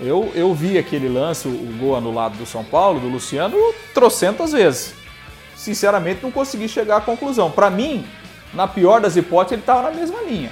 [0.00, 3.56] eu, eu vi aquele lance, o, o gol anulado do São Paulo, do Luciano,
[3.94, 4.94] trocentas vezes.
[5.54, 7.50] Sinceramente, não consegui chegar à conclusão.
[7.50, 8.04] Para mim,
[8.54, 10.50] na pior das hipóteses, ele estava na mesma linha.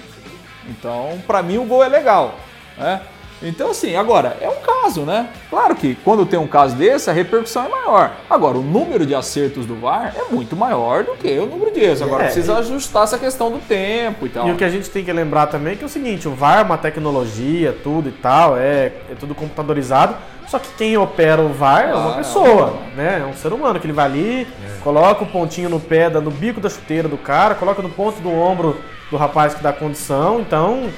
[0.68, 2.34] Então, para mim, o gol é legal.
[2.78, 3.00] Né?
[3.42, 5.28] Então, assim, agora, é um caso, né?
[5.50, 8.12] Claro que quando tem um caso desse, a repercussão é maior.
[8.30, 11.80] Agora, o número de acertos do VAR é muito maior do que o número de
[11.80, 12.00] erros.
[12.00, 14.48] Agora, É, precisa e- ajustar essa questão do tempo e tal.
[14.48, 16.34] E o que a gente tem que lembrar também é que é o seguinte, o
[16.34, 20.16] VAR é uma tecnologia, tudo e tal, é, é tudo computadorizado,
[20.48, 23.20] Só que quem opera o VAR é uma Ah, pessoa, né?
[23.22, 24.46] É um ser humano que ele vai ali,
[24.82, 28.20] coloca o pontinho no pé, da- no bico da chuteira do cara, coloca no ponto
[28.20, 28.76] do ombro
[29.10, 30.40] do rapaz que dá condição.
[30.40, 30.90] Então,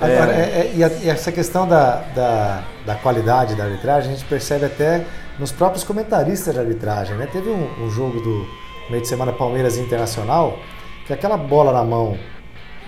[0.00, 4.14] Agora, é, é, e, a- e essa questão da, da, da qualidade da arbitragem, a
[4.14, 5.04] gente percebe até
[5.38, 7.14] nos próprios comentaristas de arbitragem.
[7.16, 7.28] Né?
[7.30, 8.46] Teve um, um jogo do
[8.90, 10.58] meio de semana Palmeiras Internacional,
[11.06, 12.18] que aquela bola na mão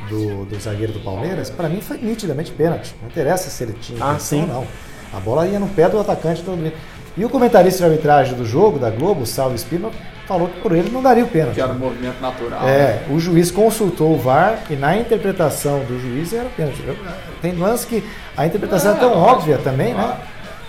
[0.09, 2.95] do, do zagueiro do Palmeiras, para mim foi nitidamente pênalti.
[3.01, 4.41] Não interessa se ele tinha Ah, intenção sim.
[4.43, 4.67] ou não.
[5.17, 6.73] A bola ia no pé do atacante todo mundo.
[7.17, 9.93] E o comentarista de arbitragem do jogo, da Globo, o Salvo Espírito,
[10.27, 11.55] falou que por ele não daria o pênalti.
[11.55, 12.63] Que era um movimento natural.
[12.63, 12.71] né?
[12.73, 16.83] É, o juiz consultou o VAR e na interpretação do juiz era pênalti.
[16.87, 16.97] Eu-
[17.41, 18.03] Tem lance que
[18.37, 20.17] a interpretação é, É, tão óbvia também, né?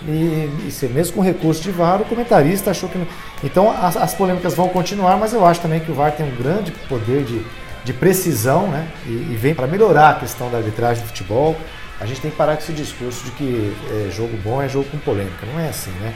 [0.08, 2.98] E, e mesmo com recurso de VAR, o comentarista achou que.
[2.98, 3.08] não-
[3.44, 6.36] Então as, as polêmicas vão continuar, mas eu acho também que o VAR tem um
[6.36, 7.42] grande poder de,
[7.84, 8.88] de precisão, né?
[9.08, 11.56] E, e vem para melhorar a questão da arbitragem do futebol.
[12.00, 14.86] A gente tem que parar com esse discurso de que é, jogo bom é jogo
[14.92, 15.46] com polêmica.
[15.54, 16.14] Não é assim, né?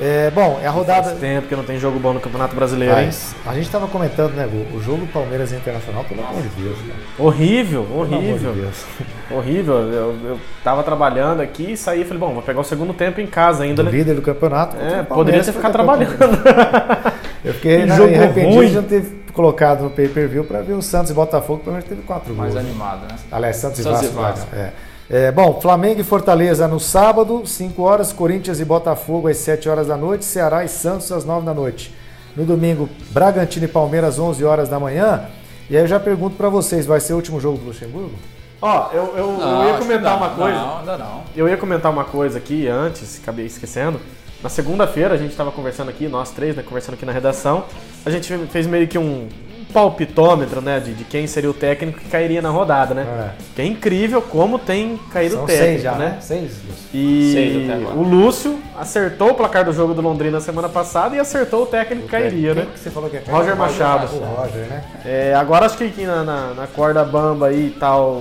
[0.00, 1.08] É, bom, é a rodada.
[1.10, 3.06] faz tempo que não tem jogo bom no Campeonato Brasileiro, hein?
[3.06, 6.78] Mas a gente estava comentando, né, Gu, o jogo Palmeiras Internacional, pelo amor de Deus,
[6.78, 6.98] cara.
[7.18, 8.52] Horrível, Pelo amor de horrível.
[8.54, 8.84] Deus.
[9.30, 9.74] Horrível.
[9.92, 13.20] Eu, eu tava trabalhando aqui e saí e falei, bom, vou pegar o segundo tempo
[13.20, 13.96] em casa ainda, Do né?
[13.98, 14.76] líder do campeonato.
[14.78, 16.16] É, o poderia ter ficado trabalhando.
[17.44, 18.68] Eu fiquei Que né, jogo arrependido ruim.
[18.68, 22.02] de não ter colocado no pay-per-view para ver o Santos e Botafogo, pelo menos teve
[22.02, 22.64] quatro Mais gols.
[22.64, 23.16] animado, né?
[23.30, 24.20] Aliás, Santos, Santos e e Vasco.
[24.46, 24.56] Vasco.
[24.56, 24.72] É.
[25.10, 29.88] É, bom, Flamengo e Fortaleza no sábado, 5 horas, Corinthians e Botafogo às 7 horas
[29.88, 31.94] da noite, Ceará e Santos às 9 da noite.
[32.36, 35.26] No domingo, Bragantino e Palmeiras às 11 horas da manhã.
[35.68, 38.14] E aí eu já pergunto para vocês, vai ser o último jogo do Luxemburgo?
[38.60, 40.58] Ó, eu, eu, Não, eu ia comentar não, uma coisa.
[40.58, 41.22] Não, ainda não.
[41.34, 44.00] Eu ia comentar uma coisa aqui antes, acabei esquecendo.
[44.42, 47.64] Na segunda-feira a gente estava conversando aqui, nós três, né, conversando aqui na redação.
[48.06, 49.28] A gente fez meio que um
[49.72, 53.02] palpitômetro, né, de, de quem seria o técnico que cairia na rodada, né?
[53.02, 53.30] É.
[53.56, 56.18] Que é incrível como tem caído São o técnico, seis já, né?
[56.20, 56.84] Seis, Lúcio.
[56.94, 57.96] E Seis até agora.
[57.96, 62.04] o Lúcio acertou o placar do jogo do Londrina semana passada e acertou o técnico
[62.06, 62.70] que cairia, Quem né?
[62.72, 63.22] que você falou que é?
[63.28, 64.06] Roger Machado.
[64.14, 64.84] O Roger, né?
[65.04, 68.18] É, agora acho que aqui na, na, na corda bamba aí tá o,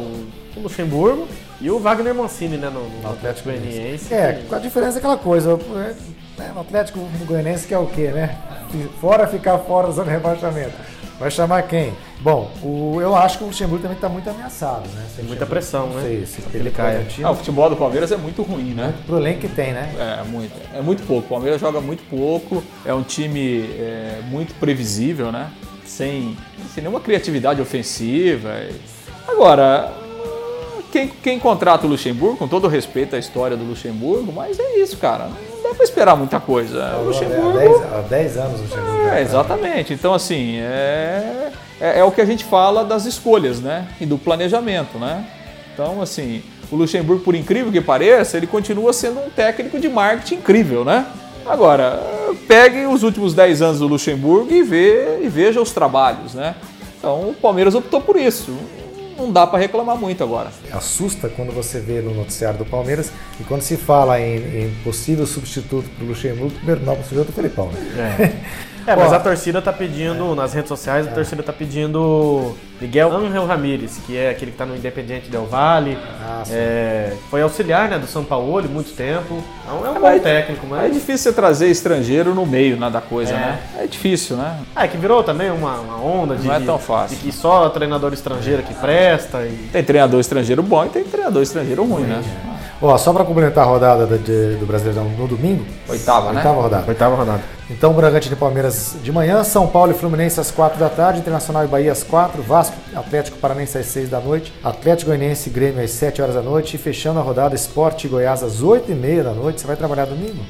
[0.55, 1.27] o Luxemburgo
[1.59, 4.13] e o Wagner Mancini, né, no, no Atlético Goianiense.
[4.13, 5.59] É, com a diferença é aquela coisa.
[5.75, 8.35] é, né, No Atlético Goianiense que é o quê, né?
[8.99, 10.71] Fora ficar fora da zona de rebaixamento.
[11.21, 11.93] Vai chamar quem?
[12.19, 15.05] Bom, o, eu acho que o Luxemburgo também está muito ameaçado, né?
[15.19, 16.01] O Muita pressão, né?
[16.01, 17.05] sei se Ele cai.
[17.21, 18.91] Ah, o futebol do Palmeiras é muito ruim, né?
[19.05, 19.93] Pro elenco que tem, né?
[19.99, 20.51] É, muito.
[20.73, 21.27] É muito pouco.
[21.27, 22.63] O Palmeiras joga muito pouco.
[22.83, 25.51] É um time é, muito previsível, né?
[25.85, 26.35] Sem,
[26.73, 28.49] sem nenhuma criatividade ofensiva.
[29.27, 29.93] Agora,
[30.91, 34.97] quem, quem contrata o Luxemburgo, com todo respeito à história do Luxemburgo, mas é isso,
[34.97, 35.29] cara.
[35.61, 36.97] Não dá pra esperar muita coisa.
[36.97, 37.57] O Luxemburgo.
[37.57, 39.07] Há 10, há 10 anos o Luxemburgo.
[39.09, 39.93] É, exatamente.
[39.93, 43.87] Então, assim, é, é, é o que a gente fala das escolhas, né?
[43.99, 45.25] E do planejamento, né?
[45.73, 50.35] Então, assim, o Luxemburgo, por incrível que pareça, ele continua sendo um técnico de marketing
[50.35, 51.05] incrível, né?
[51.45, 51.99] Agora,
[52.47, 56.55] pegue os últimos 10 anos do Luxemburgo e, vê, e veja os trabalhos, né?
[56.97, 58.55] Então, o Palmeiras optou por isso.
[59.21, 60.49] Não dá para reclamar muito agora.
[60.71, 65.27] Assusta quando você vê no noticiário do Palmeiras e quando se fala em, em possível
[65.27, 67.69] substituto para o Luxemburgo, o primeiro nome substituto é o Felipão.
[67.71, 68.41] Né?
[68.87, 73.15] É, mas Ó, a torcida tá pedindo, nas redes sociais, a torcida tá pedindo Miguel
[73.15, 75.97] Angel Ramírez, que é aquele que tá no Independiente Del Valle.
[76.19, 79.43] Ah, é, foi auxiliar né, do São Paulo muito tempo.
[79.63, 80.93] Então é um É, bom mas- técnico, É mas.
[80.93, 83.35] difícil você trazer estrangeiro no meio né, da coisa, É.
[83.37, 83.59] né?
[83.81, 84.57] É difícil, né?
[84.75, 87.15] Ah, é que virou também uma, uma onda de, Não é tão fácil.
[87.17, 89.43] de que só treinador estrangeiro que presta.
[89.45, 89.69] E...
[89.71, 92.23] Tem treinador estrangeiro bom e tem treinador estrangeiro ruim, né?
[92.81, 96.37] Ó, só para complementar a rodada da- de- do Brasileirão no domingo, Oitava, né?
[96.37, 96.83] oitava rodada.
[96.87, 97.41] Oitava rodada.
[97.69, 101.63] Então, Bragantino e Palmeiras de manhã, São Paulo e Fluminense às 4 da tarde, Internacional
[101.63, 105.83] e Bahia às 4, Vasco, Atlético Paranense às 6 da noite, Atlético Goianiense e Grêmio
[105.83, 108.95] às 7 horas da noite, e fechando a rodada Esporte e Goiás às 8 e
[108.95, 109.61] meia da noite.
[109.61, 110.43] Você vai trabalhar domingo?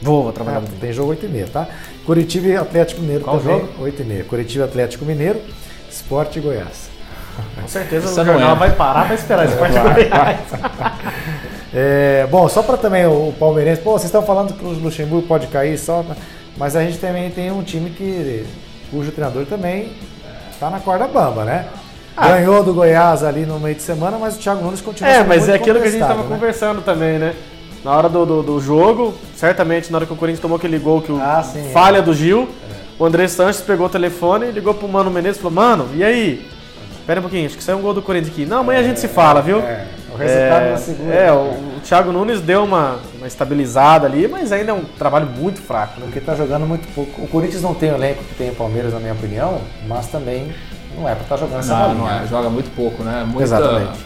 [0.00, 0.78] Vou, vou trabalhar Ah, muito.
[0.80, 1.66] tem jogo 8 e meia, tá?
[2.06, 3.72] Curitiba e Atlético Mineiro Qual também, jogo?
[3.80, 4.24] 8 e meia.
[4.24, 5.40] Curitiba e Atlético Mineiro,
[5.90, 6.94] Esporte e Goiás.
[7.60, 8.58] Com certeza Essa o jornal é.
[8.58, 9.74] vai parar pra esperar esse parte
[11.74, 15.48] É, bom, só para também o, palmeirense, pô, vocês estão falando que o Luxemburgo pode
[15.48, 16.04] cair só,
[16.56, 18.46] mas a gente também tem um time que
[18.90, 19.92] cujo treinador também
[20.52, 21.66] está na corda bamba, né?
[22.16, 25.48] Ganhou do Goiás ali no meio de semana, mas o Thiago Nunes continua É, mas
[25.48, 26.34] é aquilo que a gente contestado, tava né?
[26.34, 27.34] conversando também, né?
[27.82, 31.02] Na hora do, do, do jogo, certamente na hora que o Corinthians tomou aquele gol
[31.02, 32.48] que o Ah, sim, falha do Gil,
[33.00, 36.48] o André Sanches pegou o telefone, ligou pro Mano Menezes e falou: Mano, e aí?
[37.00, 38.46] Espera um pouquinho, acho que saiu um gol do Corinthians aqui.
[38.46, 39.58] Não, amanhã a gente se fala, viu?
[39.58, 39.84] É,
[40.14, 41.12] o resultado é, da segunda.
[41.14, 41.36] É, o,
[41.76, 45.98] o Thiago Nunes deu uma, uma estabilizada ali, mas ainda é um trabalho muito fraco,
[46.00, 46.06] né?
[46.06, 47.22] Porque tá jogando muito pouco.
[47.22, 50.52] O Corinthians não tem o elenco que tem o Palmeiras, na minha opinião, mas também
[50.96, 52.04] não é para estar jogando essa Não, bolinha.
[52.18, 52.26] não é.
[52.26, 53.24] Joga muito pouco, né?
[53.26, 53.98] Muita, Exatamente.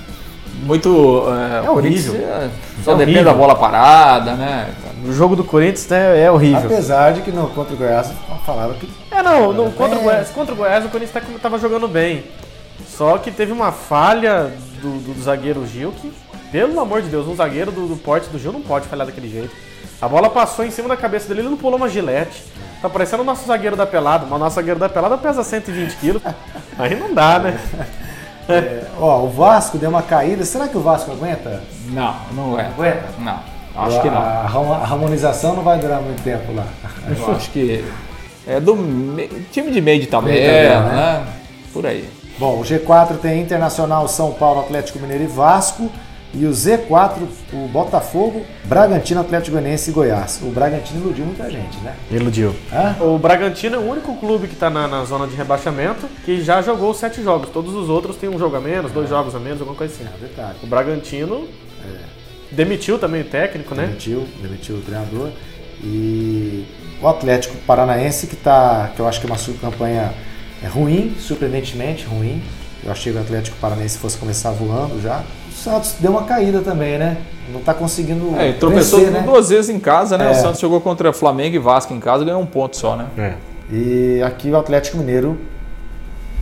[0.63, 1.25] muito.
[1.63, 2.15] É, É horrível.
[2.15, 2.49] é,
[2.83, 3.25] só É depende horrível.
[3.25, 4.71] da bola parada, né?
[5.07, 6.65] O jogo do Corinthians né, é horrível.
[6.65, 8.11] Apesar de que no, contra o Goiás
[8.45, 10.03] falaram que É, não, no, contra, o.
[10.03, 12.25] Goiás, contra o Goiás o Corinthians tá- tava jogando bem.
[12.89, 16.13] Só que teve uma falha do, do zagueiro Gil que,
[16.51, 19.29] pelo amor de Deus, um zagueiro do, do porte do Gil não pode falhar daquele
[19.29, 19.51] jeito.
[20.01, 22.43] A bola passou em cima da cabeça dele, ele não pulou uma gilete.
[22.81, 25.97] Tá parecendo o nosso zagueiro da pelada, mas o nosso zagueiro da pelada pesa 120
[25.97, 26.23] quilos.
[26.79, 27.59] Aí não dá, né?
[28.49, 30.45] É, ó, o Vasco deu uma caída.
[30.45, 31.63] Será que o Vasco aguenta?
[31.89, 32.67] Não, não é.
[32.67, 33.05] Aguenta?
[33.19, 33.41] Não,
[33.77, 34.17] acho que não.
[34.19, 34.47] A,
[34.79, 36.67] a harmonização não vai durar muito tempo lá.
[37.09, 37.85] Eu acho que
[38.47, 41.27] é do me- time de meio de tabela, Meio de tabela, né?
[41.73, 42.09] Por aí.
[42.39, 45.91] Bom, o G4 tem Internacional, São Paulo, Atlético Mineiro e Vasco.
[46.33, 50.41] E o Z4, o Botafogo, Bragantino, Atlético Goianiense e Goiás.
[50.43, 51.97] O Bragantino iludiu muita gente, né?
[52.11, 52.55] Iludiu.
[52.71, 52.97] Hã?
[53.03, 56.61] O Bragantino é o único clube que tá na, na zona de rebaixamento que já
[56.61, 57.49] jogou sete jogos.
[57.49, 60.05] Todos os outros têm um jogo a menos, dois jogos a menos, alguma coisa assim.
[60.05, 60.59] É detalhe.
[60.63, 61.49] O Bragantino
[62.53, 63.87] demitiu também o técnico, né?
[63.87, 65.31] Demitiu, demitiu o treinador.
[65.83, 66.67] E
[67.01, 70.13] o Atlético Paranaense, que, tá, que eu acho que é uma campanha
[70.67, 72.43] ruim, surpreendentemente ruim.
[72.85, 75.23] Eu achei que o Atlético Paranaense fosse começar voando já.
[75.49, 77.19] O Santos deu uma caída também, né?
[77.53, 78.35] Não tá conseguindo.
[78.37, 79.23] É, tropeçou vencer, né?
[79.23, 80.29] duas vezes em casa, né?
[80.29, 80.31] É.
[80.31, 83.07] O Santos jogou contra Flamengo e Vasco em casa e ganhou um ponto só, né?
[83.17, 83.35] É.
[83.71, 85.39] E aqui o Atlético Mineiro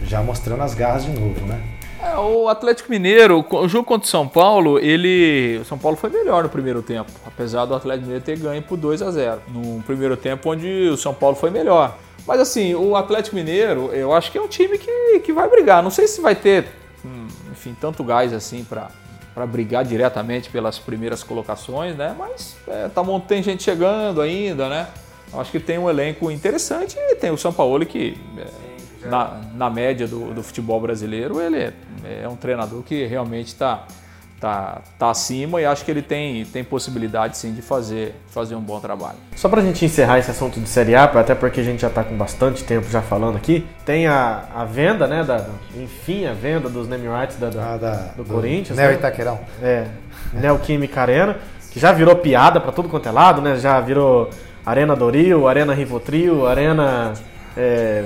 [0.04, 1.60] já mostrando as garras de novo, né?
[2.02, 5.58] É, o Atlético Mineiro, o jogo contra o São Paulo, ele.
[5.62, 8.76] O São Paulo foi melhor no primeiro tempo, apesar do Atlético Mineiro ter ganho por
[8.76, 11.96] 2 a 0 No primeiro tempo, onde o São Paulo foi melhor.
[12.26, 15.82] Mas assim, o Atlético Mineiro, eu acho que é um time que, que vai brigar.
[15.82, 16.66] Não sei se vai ter,
[17.04, 18.90] hum, enfim, tanto gás assim para
[19.36, 22.16] para brigar diretamente pelas primeiras colocações, né?
[22.18, 24.88] Mas é, tá, tem gente chegando ainda, né?
[25.30, 29.42] Eu acho que tem um elenco interessante e tem o São Paulo que é, na,
[29.52, 31.72] na média do, do futebol brasileiro, ele é,
[32.22, 33.86] é um treinador que realmente está
[34.40, 38.60] tá, tá acima e acho que ele tem, tem possibilidade sim de fazer, fazer um
[38.60, 39.16] bom trabalho.
[39.34, 42.04] Só pra gente encerrar esse assunto de Série A, até porque a gente já tá
[42.04, 45.24] com bastante tempo já falando aqui, tem a, a venda, né?
[45.24, 45.46] Da,
[45.76, 48.76] enfim, a venda dos name rights da, da- Ah, da, do, Corinthians.
[48.76, 48.94] Neo né?
[48.94, 49.38] Itaquerão.
[49.62, 49.86] É,
[50.32, 51.36] Neoquímica Arena,
[51.70, 53.56] que já virou piada pra tudo quanto é lado, né?
[53.56, 54.30] Já virou
[54.64, 57.12] Arena Doril, Arena Rivotril, Arena
[57.56, 58.04] é,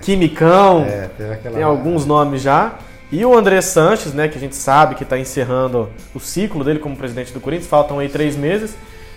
[0.00, 0.84] Quimicão.
[0.84, 1.08] É.
[1.52, 2.72] Tem alguns nomes já.
[3.12, 6.78] E o André Sanches, né, que a gente sabe que está encerrando o ciclo dele
[6.78, 8.74] como presidente do Corinthians, faltam aí três meses.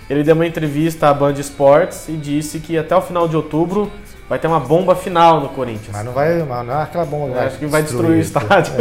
[0.09, 3.89] Ele deu uma entrevista à Band Esportes e disse que até o final de outubro
[4.27, 5.93] vai ter uma bomba final no Corinthians.
[5.93, 6.43] Mas não vai.
[6.43, 7.37] Mas não é aquela bomba.
[7.37, 8.73] Eu acho que vai destruir o estádio.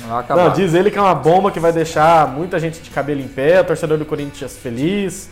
[0.00, 0.44] Não vai acabar.
[0.44, 3.28] Não, diz ele que é uma bomba que vai deixar muita gente de cabelo em
[3.28, 5.28] pé, o torcedor do Corinthians feliz.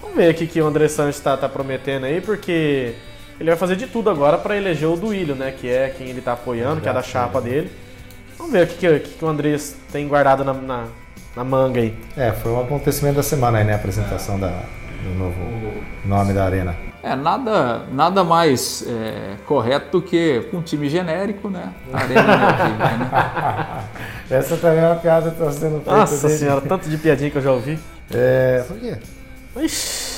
[0.00, 2.94] Vamos ver o que, que o André Sanches está tá prometendo aí, porque
[3.40, 5.52] ele vai fazer de tudo agora para eleger o Duílio, né?
[5.52, 7.72] Que é quem ele está apoiando, que é da chapa dele.
[8.38, 10.84] Vamos ver o que, que, o que o Andrés tem guardado na, na,
[11.36, 11.96] na manga aí.
[12.16, 13.72] É, foi um acontecimento da semana aí, né?
[13.72, 14.48] A apresentação da,
[15.02, 15.38] do novo
[16.04, 16.74] nome da arena.
[17.02, 21.70] É, nada, nada mais é, correto do que um time genérico, né?
[21.92, 23.84] Arena Neoquímica, né?
[24.30, 25.90] Essa também é uma piada que está sendo feita.
[25.96, 27.78] Nossa desde- senhora, tanto de piadinha que eu já ouvi.
[28.10, 28.64] É.
[28.66, 28.96] Por quê?
[29.56, 30.14] Ixi.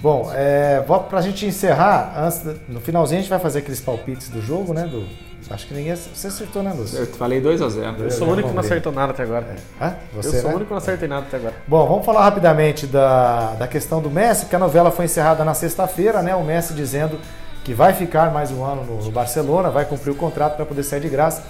[0.00, 4.28] Bom, é, vou- pra gente encerrar, antes, no finalzinho a gente vai fazer aqueles palpites
[4.30, 4.84] do jogo, né?
[4.86, 5.04] Do,
[5.50, 5.94] acho que ninguém.
[5.94, 6.98] Você acertou, né, Lúcio?
[6.98, 9.46] Eu falei 2 a 0 Eu sou o único que não acertou nada até agora.
[9.80, 9.94] Hã?
[10.14, 10.54] Eu Você, sou o né?
[10.56, 11.54] único que não acertei nada até agora.
[11.66, 15.54] Bom, vamos falar rapidamente da, da questão do Messi, que a novela foi encerrada na
[15.54, 16.34] sexta-feira, né?
[16.34, 17.18] O Messi dizendo
[17.64, 20.82] que vai ficar mais um ano no, no Barcelona, vai cumprir o contrato para poder
[20.82, 21.42] sair de graça.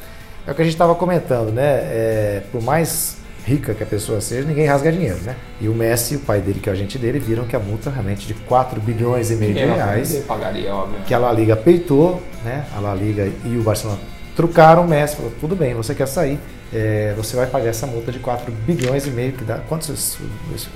[0.47, 1.63] É o que a gente estava comentando, né?
[1.65, 3.19] É, por mais
[3.49, 5.35] rica que a pessoa seja, ninguém rasga dinheiro, né?
[5.61, 7.91] E o Messi, o pai dele, que é o agente dele, viram que a multa
[7.91, 11.01] realmente de 4 bilhões e meio de reais Ninguém pagaria, óbvio.
[11.07, 12.67] que a La Liga peitou, né?
[12.77, 13.99] A La Liga e o Barcelona
[14.37, 16.39] trucaram o Messi, falou, tudo bem, você quer sair,
[16.73, 20.17] é, você vai pagar essa multa de 4 bilhões e meio, que dá quantos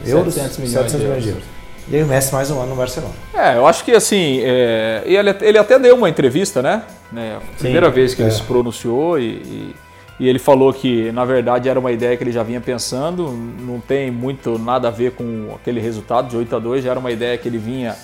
[0.05, 0.35] euros?
[0.35, 1.45] 700 milhões de euros.
[1.89, 3.15] E aí o Messi mais um ano no Barcelona.
[3.33, 6.83] É, eu acho que assim, é, e ele, ele até deu uma entrevista, né?
[7.13, 8.33] né a primeira vez que ele é.
[8.33, 9.77] se pronunciou e, e-
[10.21, 13.81] e ele falou que na verdade era uma ideia que ele já vinha pensando, não
[13.81, 17.11] tem muito nada a ver com aquele resultado de 8 a 2 já era uma
[17.11, 17.97] ideia que ele vinha.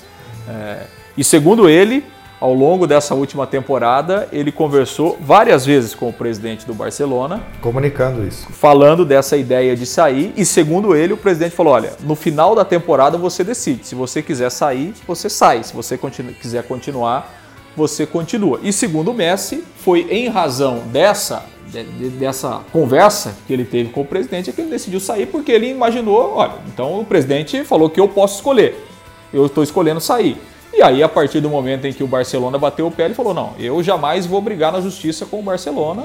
[0.49, 0.83] é,
[1.17, 2.05] e segundo ele,
[2.41, 8.25] ao longo dessa última temporada, ele conversou várias vezes com o presidente do Barcelona Comunicando
[8.27, 8.47] isso.
[8.53, 12.65] falando dessa ideia de sair e segundo ele o presidente falou olha no final da
[12.65, 17.35] temporada você decide se você quiser sair você sai se você continu- quiser continuar
[17.77, 23.53] você continua e segundo o Messi foi em razão dessa de- de- dessa conversa que
[23.53, 27.01] ele teve com o presidente é que ele decidiu sair porque ele imaginou olha então
[27.01, 28.85] o presidente falou que eu posso escolher
[29.33, 30.37] eu estou escolhendo sair
[30.73, 33.33] e aí, a partir do momento em que o Barcelona bateu o pé, ele falou:
[33.33, 36.05] não, eu jamais vou brigar na justiça com o Barcelona.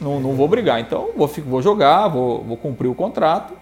[0.00, 0.80] Não, não vou brigar.
[0.80, 3.52] Então vou, vou jogar, vou, vou cumprir o contrato.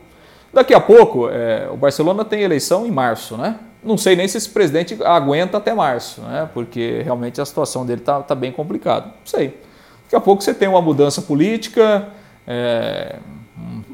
[0.55, 3.57] Daqui a pouco, é, o Barcelona tem eleição em março, né?
[3.83, 6.49] Não sei nem se esse presidente aguenta até março, né?
[6.55, 9.07] Porque realmente a situação dele tá, tá bem complicada.
[9.07, 9.59] Não sei.
[10.07, 12.09] Daqui a pouco você tem uma mudança política,
[12.47, 13.17] é,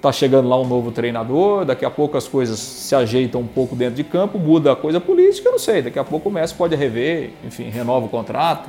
[0.01, 3.75] tá chegando lá um novo treinador, daqui a pouco as coisas se ajeitam um pouco
[3.75, 5.81] dentro de campo, muda a coisa política, eu não sei.
[5.81, 8.69] Daqui a pouco o Messi pode rever, enfim, renova o contrato.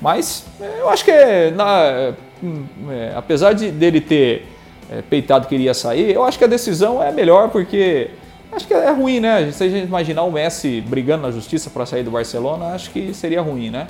[0.00, 2.14] Mas é, eu acho que, é, na- é,
[2.90, 4.46] é, apesar de, dele ter
[4.90, 8.10] é, peitado que iria sair, eu acho que a decisão é melhor porque
[8.52, 9.50] acho que é ruim, né?
[9.50, 13.12] Se a gente imaginar o Messi brigando na justiça para sair do Barcelona, acho que
[13.12, 13.88] seria ruim, né?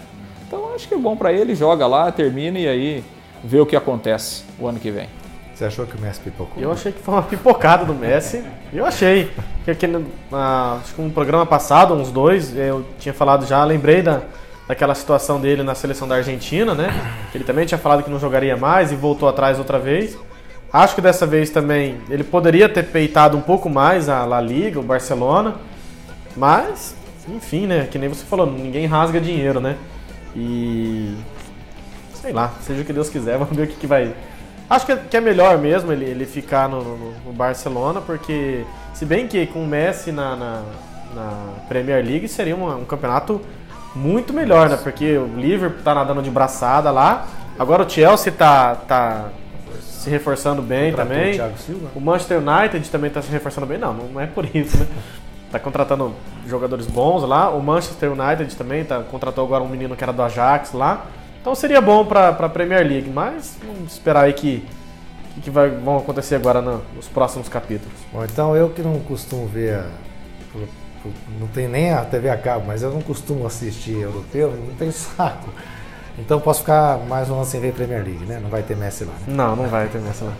[0.76, 3.04] Acho que é bom para ele, joga lá, termina e aí
[3.42, 5.08] vê o que acontece o ano que vem.
[5.54, 6.62] Você achou que o Messi pipocou?
[6.62, 8.44] Eu achei que foi uma pipocada do Messi.
[8.72, 9.30] Eu achei.
[9.56, 13.64] Porque aqui no- na- acho que um programa passado, uns dois, eu tinha falado já,
[13.64, 14.20] lembrei da,
[14.68, 16.88] daquela situação dele na seleção da Argentina, né?
[17.34, 20.18] Ele também tinha falado que não jogaria mais e voltou atrás outra vez.
[20.70, 24.78] Acho que dessa vez também ele poderia ter peitado um pouco mais a La Liga,
[24.78, 25.54] o Barcelona.
[26.36, 26.94] Mas,
[27.28, 27.88] enfim, né?
[27.90, 29.76] Que nem você falou, ninguém rasga dinheiro, né?
[30.36, 31.16] E.
[32.14, 34.14] Sei lá, seja o que Deus quiser, vamos ver o que, que vai.
[34.68, 38.64] Acho que é, que é melhor mesmo ele, ele ficar no, no- no Barcelona, porque
[38.92, 40.62] se bem que com o Messi na, na,
[41.14, 41.32] na
[41.68, 43.40] Premier League seria uma- um campeonato
[43.94, 44.76] muito melhor, né?
[44.76, 47.26] Porque o Liverpool tá nadando de braçada lá,
[47.58, 49.28] agora o Chelsea tá, tá
[49.80, 51.40] se reforçando bem Contratou também.
[51.94, 51.98] o?
[51.98, 53.78] O Manchester United também tá se reforçando bem.
[53.78, 54.86] Não, não é por isso, né?
[55.56, 56.12] Tá contratando
[56.46, 57.48] jogadores bons lá.
[57.48, 61.06] O Manchester United também tá, contratou agora um menino que era do Ajax lá.
[61.40, 64.62] Então seria bom pra, pra Premier League, mas vamos esperar aí que,
[65.34, 67.94] que, que vai, vão acontecer agora no- nos próximos capítulos.
[68.12, 69.86] Bom, então eu que não costumo ver, a-
[71.40, 74.92] não tem nem a TV a cabo, mas eu não costumo assistir europeu, não tenho
[74.92, 75.48] saco.
[76.18, 78.38] Então posso ficar mais um ano sem ver Premier League, né?
[78.42, 79.12] Não vai ter Messi lá.
[79.26, 79.34] Né?
[79.34, 80.24] Não, não vai ter nessa.
[80.26, 80.32] não.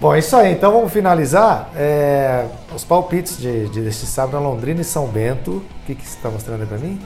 [0.00, 0.52] Bom, é isso aí.
[0.52, 1.70] Então vamos finalizar.
[1.76, 2.44] É,
[2.74, 5.52] os palpites de, de deste sábado na Londrina e São Bento.
[5.52, 7.00] O que, que você está mostrando aí pra mim?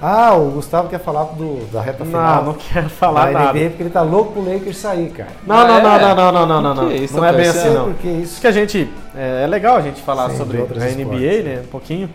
[0.00, 2.36] Ah, o Gustavo quer falar do, da reta final.
[2.44, 3.58] Não, não quero falar da nada.
[3.58, 5.30] NBA, porque ele tá louco pro Lakers sair, cara.
[5.46, 5.98] Não, não, Ah, não, é?
[6.00, 6.92] não, não, não, não, não, não.
[6.92, 7.84] Isso, Não é bem assim, não.
[7.86, 8.40] Porque Acho isso.
[8.42, 8.90] que a gente.
[9.16, 11.44] É, é legal a gente falar Sim, sobre a NBA, esportes.
[11.46, 11.62] né?
[11.64, 12.10] Um pouquinho.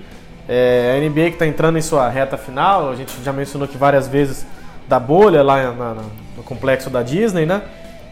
[0.48, 3.78] É, a NBA que está entrando em sua reta final, a gente já mencionou aqui
[3.78, 4.46] várias vezes
[4.88, 6.02] da bolha lá na- na-
[6.38, 7.64] no complexo da Disney, né?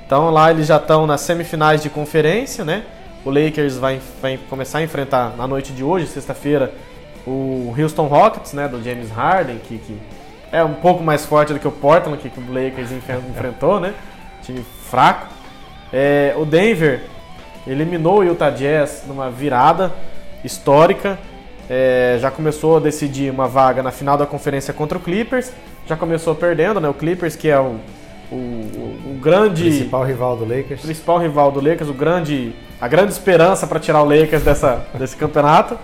[0.10, 2.84] Então lá eles já estão nas semifinais de conferência, né?
[3.24, 6.74] O Lakers vai, vai começar a enfrentar na noite de hoje, sexta-feira,
[7.28, 8.68] o Houston Rockets, né?
[8.68, 10.00] Do James Harden, que, que
[10.52, 12.90] é um pouco mais forte do que o Portland, que, que o Lakers
[13.30, 13.94] enfrentou, né?
[14.42, 15.28] Time fraco.
[15.94, 17.04] É, o Denver
[17.68, 19.92] eliminou o Utah Jazz numa virada
[20.44, 21.20] histórica.
[21.70, 25.54] É, já começou a decidir uma vaga na final da conferência contra o Clippers.
[25.86, 26.90] Já começou perdendo, né?
[26.90, 27.80] O Clippers, que é o,
[28.32, 30.82] o, o- o grande Principal rival do Lakers.
[30.82, 35.16] principal rival do Lakers, o grande, a grande esperança para tirar o Lakers dessa, desse
[35.16, 35.78] campeonato.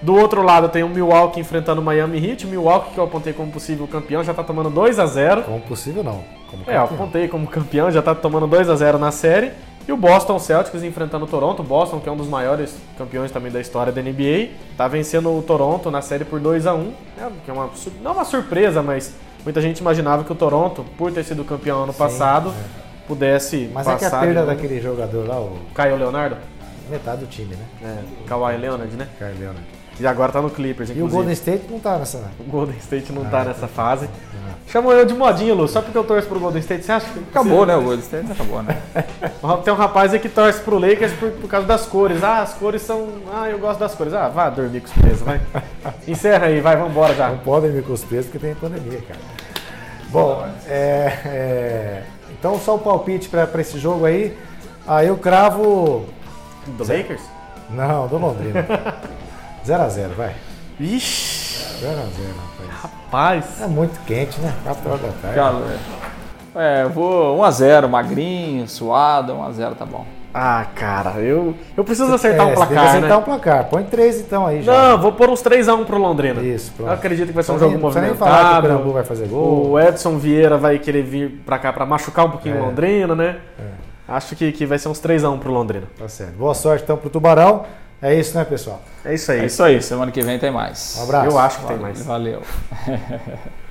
[0.00, 2.46] Do outro lado tem o Milwaukee enfrentando o Miami Heat.
[2.46, 5.60] O Milwaukee, que eu apontei como possível campeão, já está tomando 2 a 0 Como
[5.60, 6.22] possível, não.
[6.48, 9.50] Como é, eu apontei como campeão, já tá tomando 2 a 0 na série.
[9.88, 11.62] E o Boston Celtics enfrentando o Toronto.
[11.62, 15.42] Boston, que é um dos maiores campeões também da história da NBA, tá vencendo o
[15.42, 16.92] Toronto na série por 2 a 1 né,
[17.44, 17.68] que é uma,
[18.02, 19.14] não uma surpresa, mas
[19.48, 22.52] muita gente imaginava que o Toronto, por ter sido campeão ano passado,
[23.06, 26.36] pudesse Mas é passar que a perda daquele jogador lá, o Caio Leonardo?
[26.90, 27.64] metade do time, né?
[27.82, 29.08] É, Kawhi Leonard, né?
[29.18, 29.64] Kyle Leonard.
[29.94, 31.16] Que agora tá no Clippers, E o inclusive.
[31.16, 32.30] Golden State não tá nessa.
[32.38, 34.08] O Golden State não tá nessa fase.
[34.68, 36.84] Chamou eu de modinho, Lu, só porque eu torço pro Golden State.
[36.84, 37.18] Você acha que.
[37.18, 37.74] Acabou, né?
[37.74, 38.80] O Golden State acabou, né?
[39.64, 42.22] Tem um rapaz aí que torce pro Lakers por, por causa das cores.
[42.22, 43.08] Ah, as cores são.
[43.32, 44.12] Ah, eu gosto das cores.
[44.12, 45.40] Ah, vá dormir com os pesos, vai.
[46.06, 47.30] Encerra aí, vai, vambora já.
[47.30, 49.20] Não podem me com os preços porque tem pandemia, cara.
[50.08, 54.36] Bom, é, é, então só o palpite pra pra esse jogo aí.
[54.86, 56.06] Aí eu cravo.
[56.66, 57.22] Do Lakers?
[57.70, 58.64] Não, do Londrina.
[59.66, 60.34] 0x0, vai.
[60.80, 62.82] Ixi, 0x0, rapaz.
[62.82, 63.60] rapaz.
[63.62, 64.54] É muito quente, né?
[64.64, 65.36] 4 horas da tarde.
[65.36, 65.78] Cara,
[66.54, 70.06] é, eu vou 1x0, magrinho, suado, 1x0 tá bom.
[70.32, 73.16] Ah, cara, eu, eu preciso acertar É, um você placar, acertar né?
[73.16, 73.64] um placar.
[73.68, 74.90] Põe 3 então aí já.
[74.90, 76.40] Não, vou pôr uns 3x1 pro Londrina.
[76.42, 76.88] Isso, pronto.
[76.88, 78.68] Eu acredito que vai ser um Não jogo precisa nem falar que o movimentado.
[78.68, 79.70] Perambu vai fazer gol.
[79.70, 82.60] O Edson Vieira vai querer vir pra cá pra machucar um pouquinho É.
[82.60, 83.38] o Londrina, né?
[84.06, 85.86] Acho que, que vai ser uns 3x1 pro Londrina.
[85.98, 86.32] Tá certo.
[86.34, 87.64] Boa sorte então pro Tubarão.
[88.00, 88.80] É isso, né, pessoal?
[89.04, 89.40] É isso aí.
[89.40, 90.96] É isso aí, semana que vem tem mais.
[91.00, 91.26] Um abraço.
[91.30, 92.04] Eu acho que tem mais.
[92.04, 92.42] Valeu.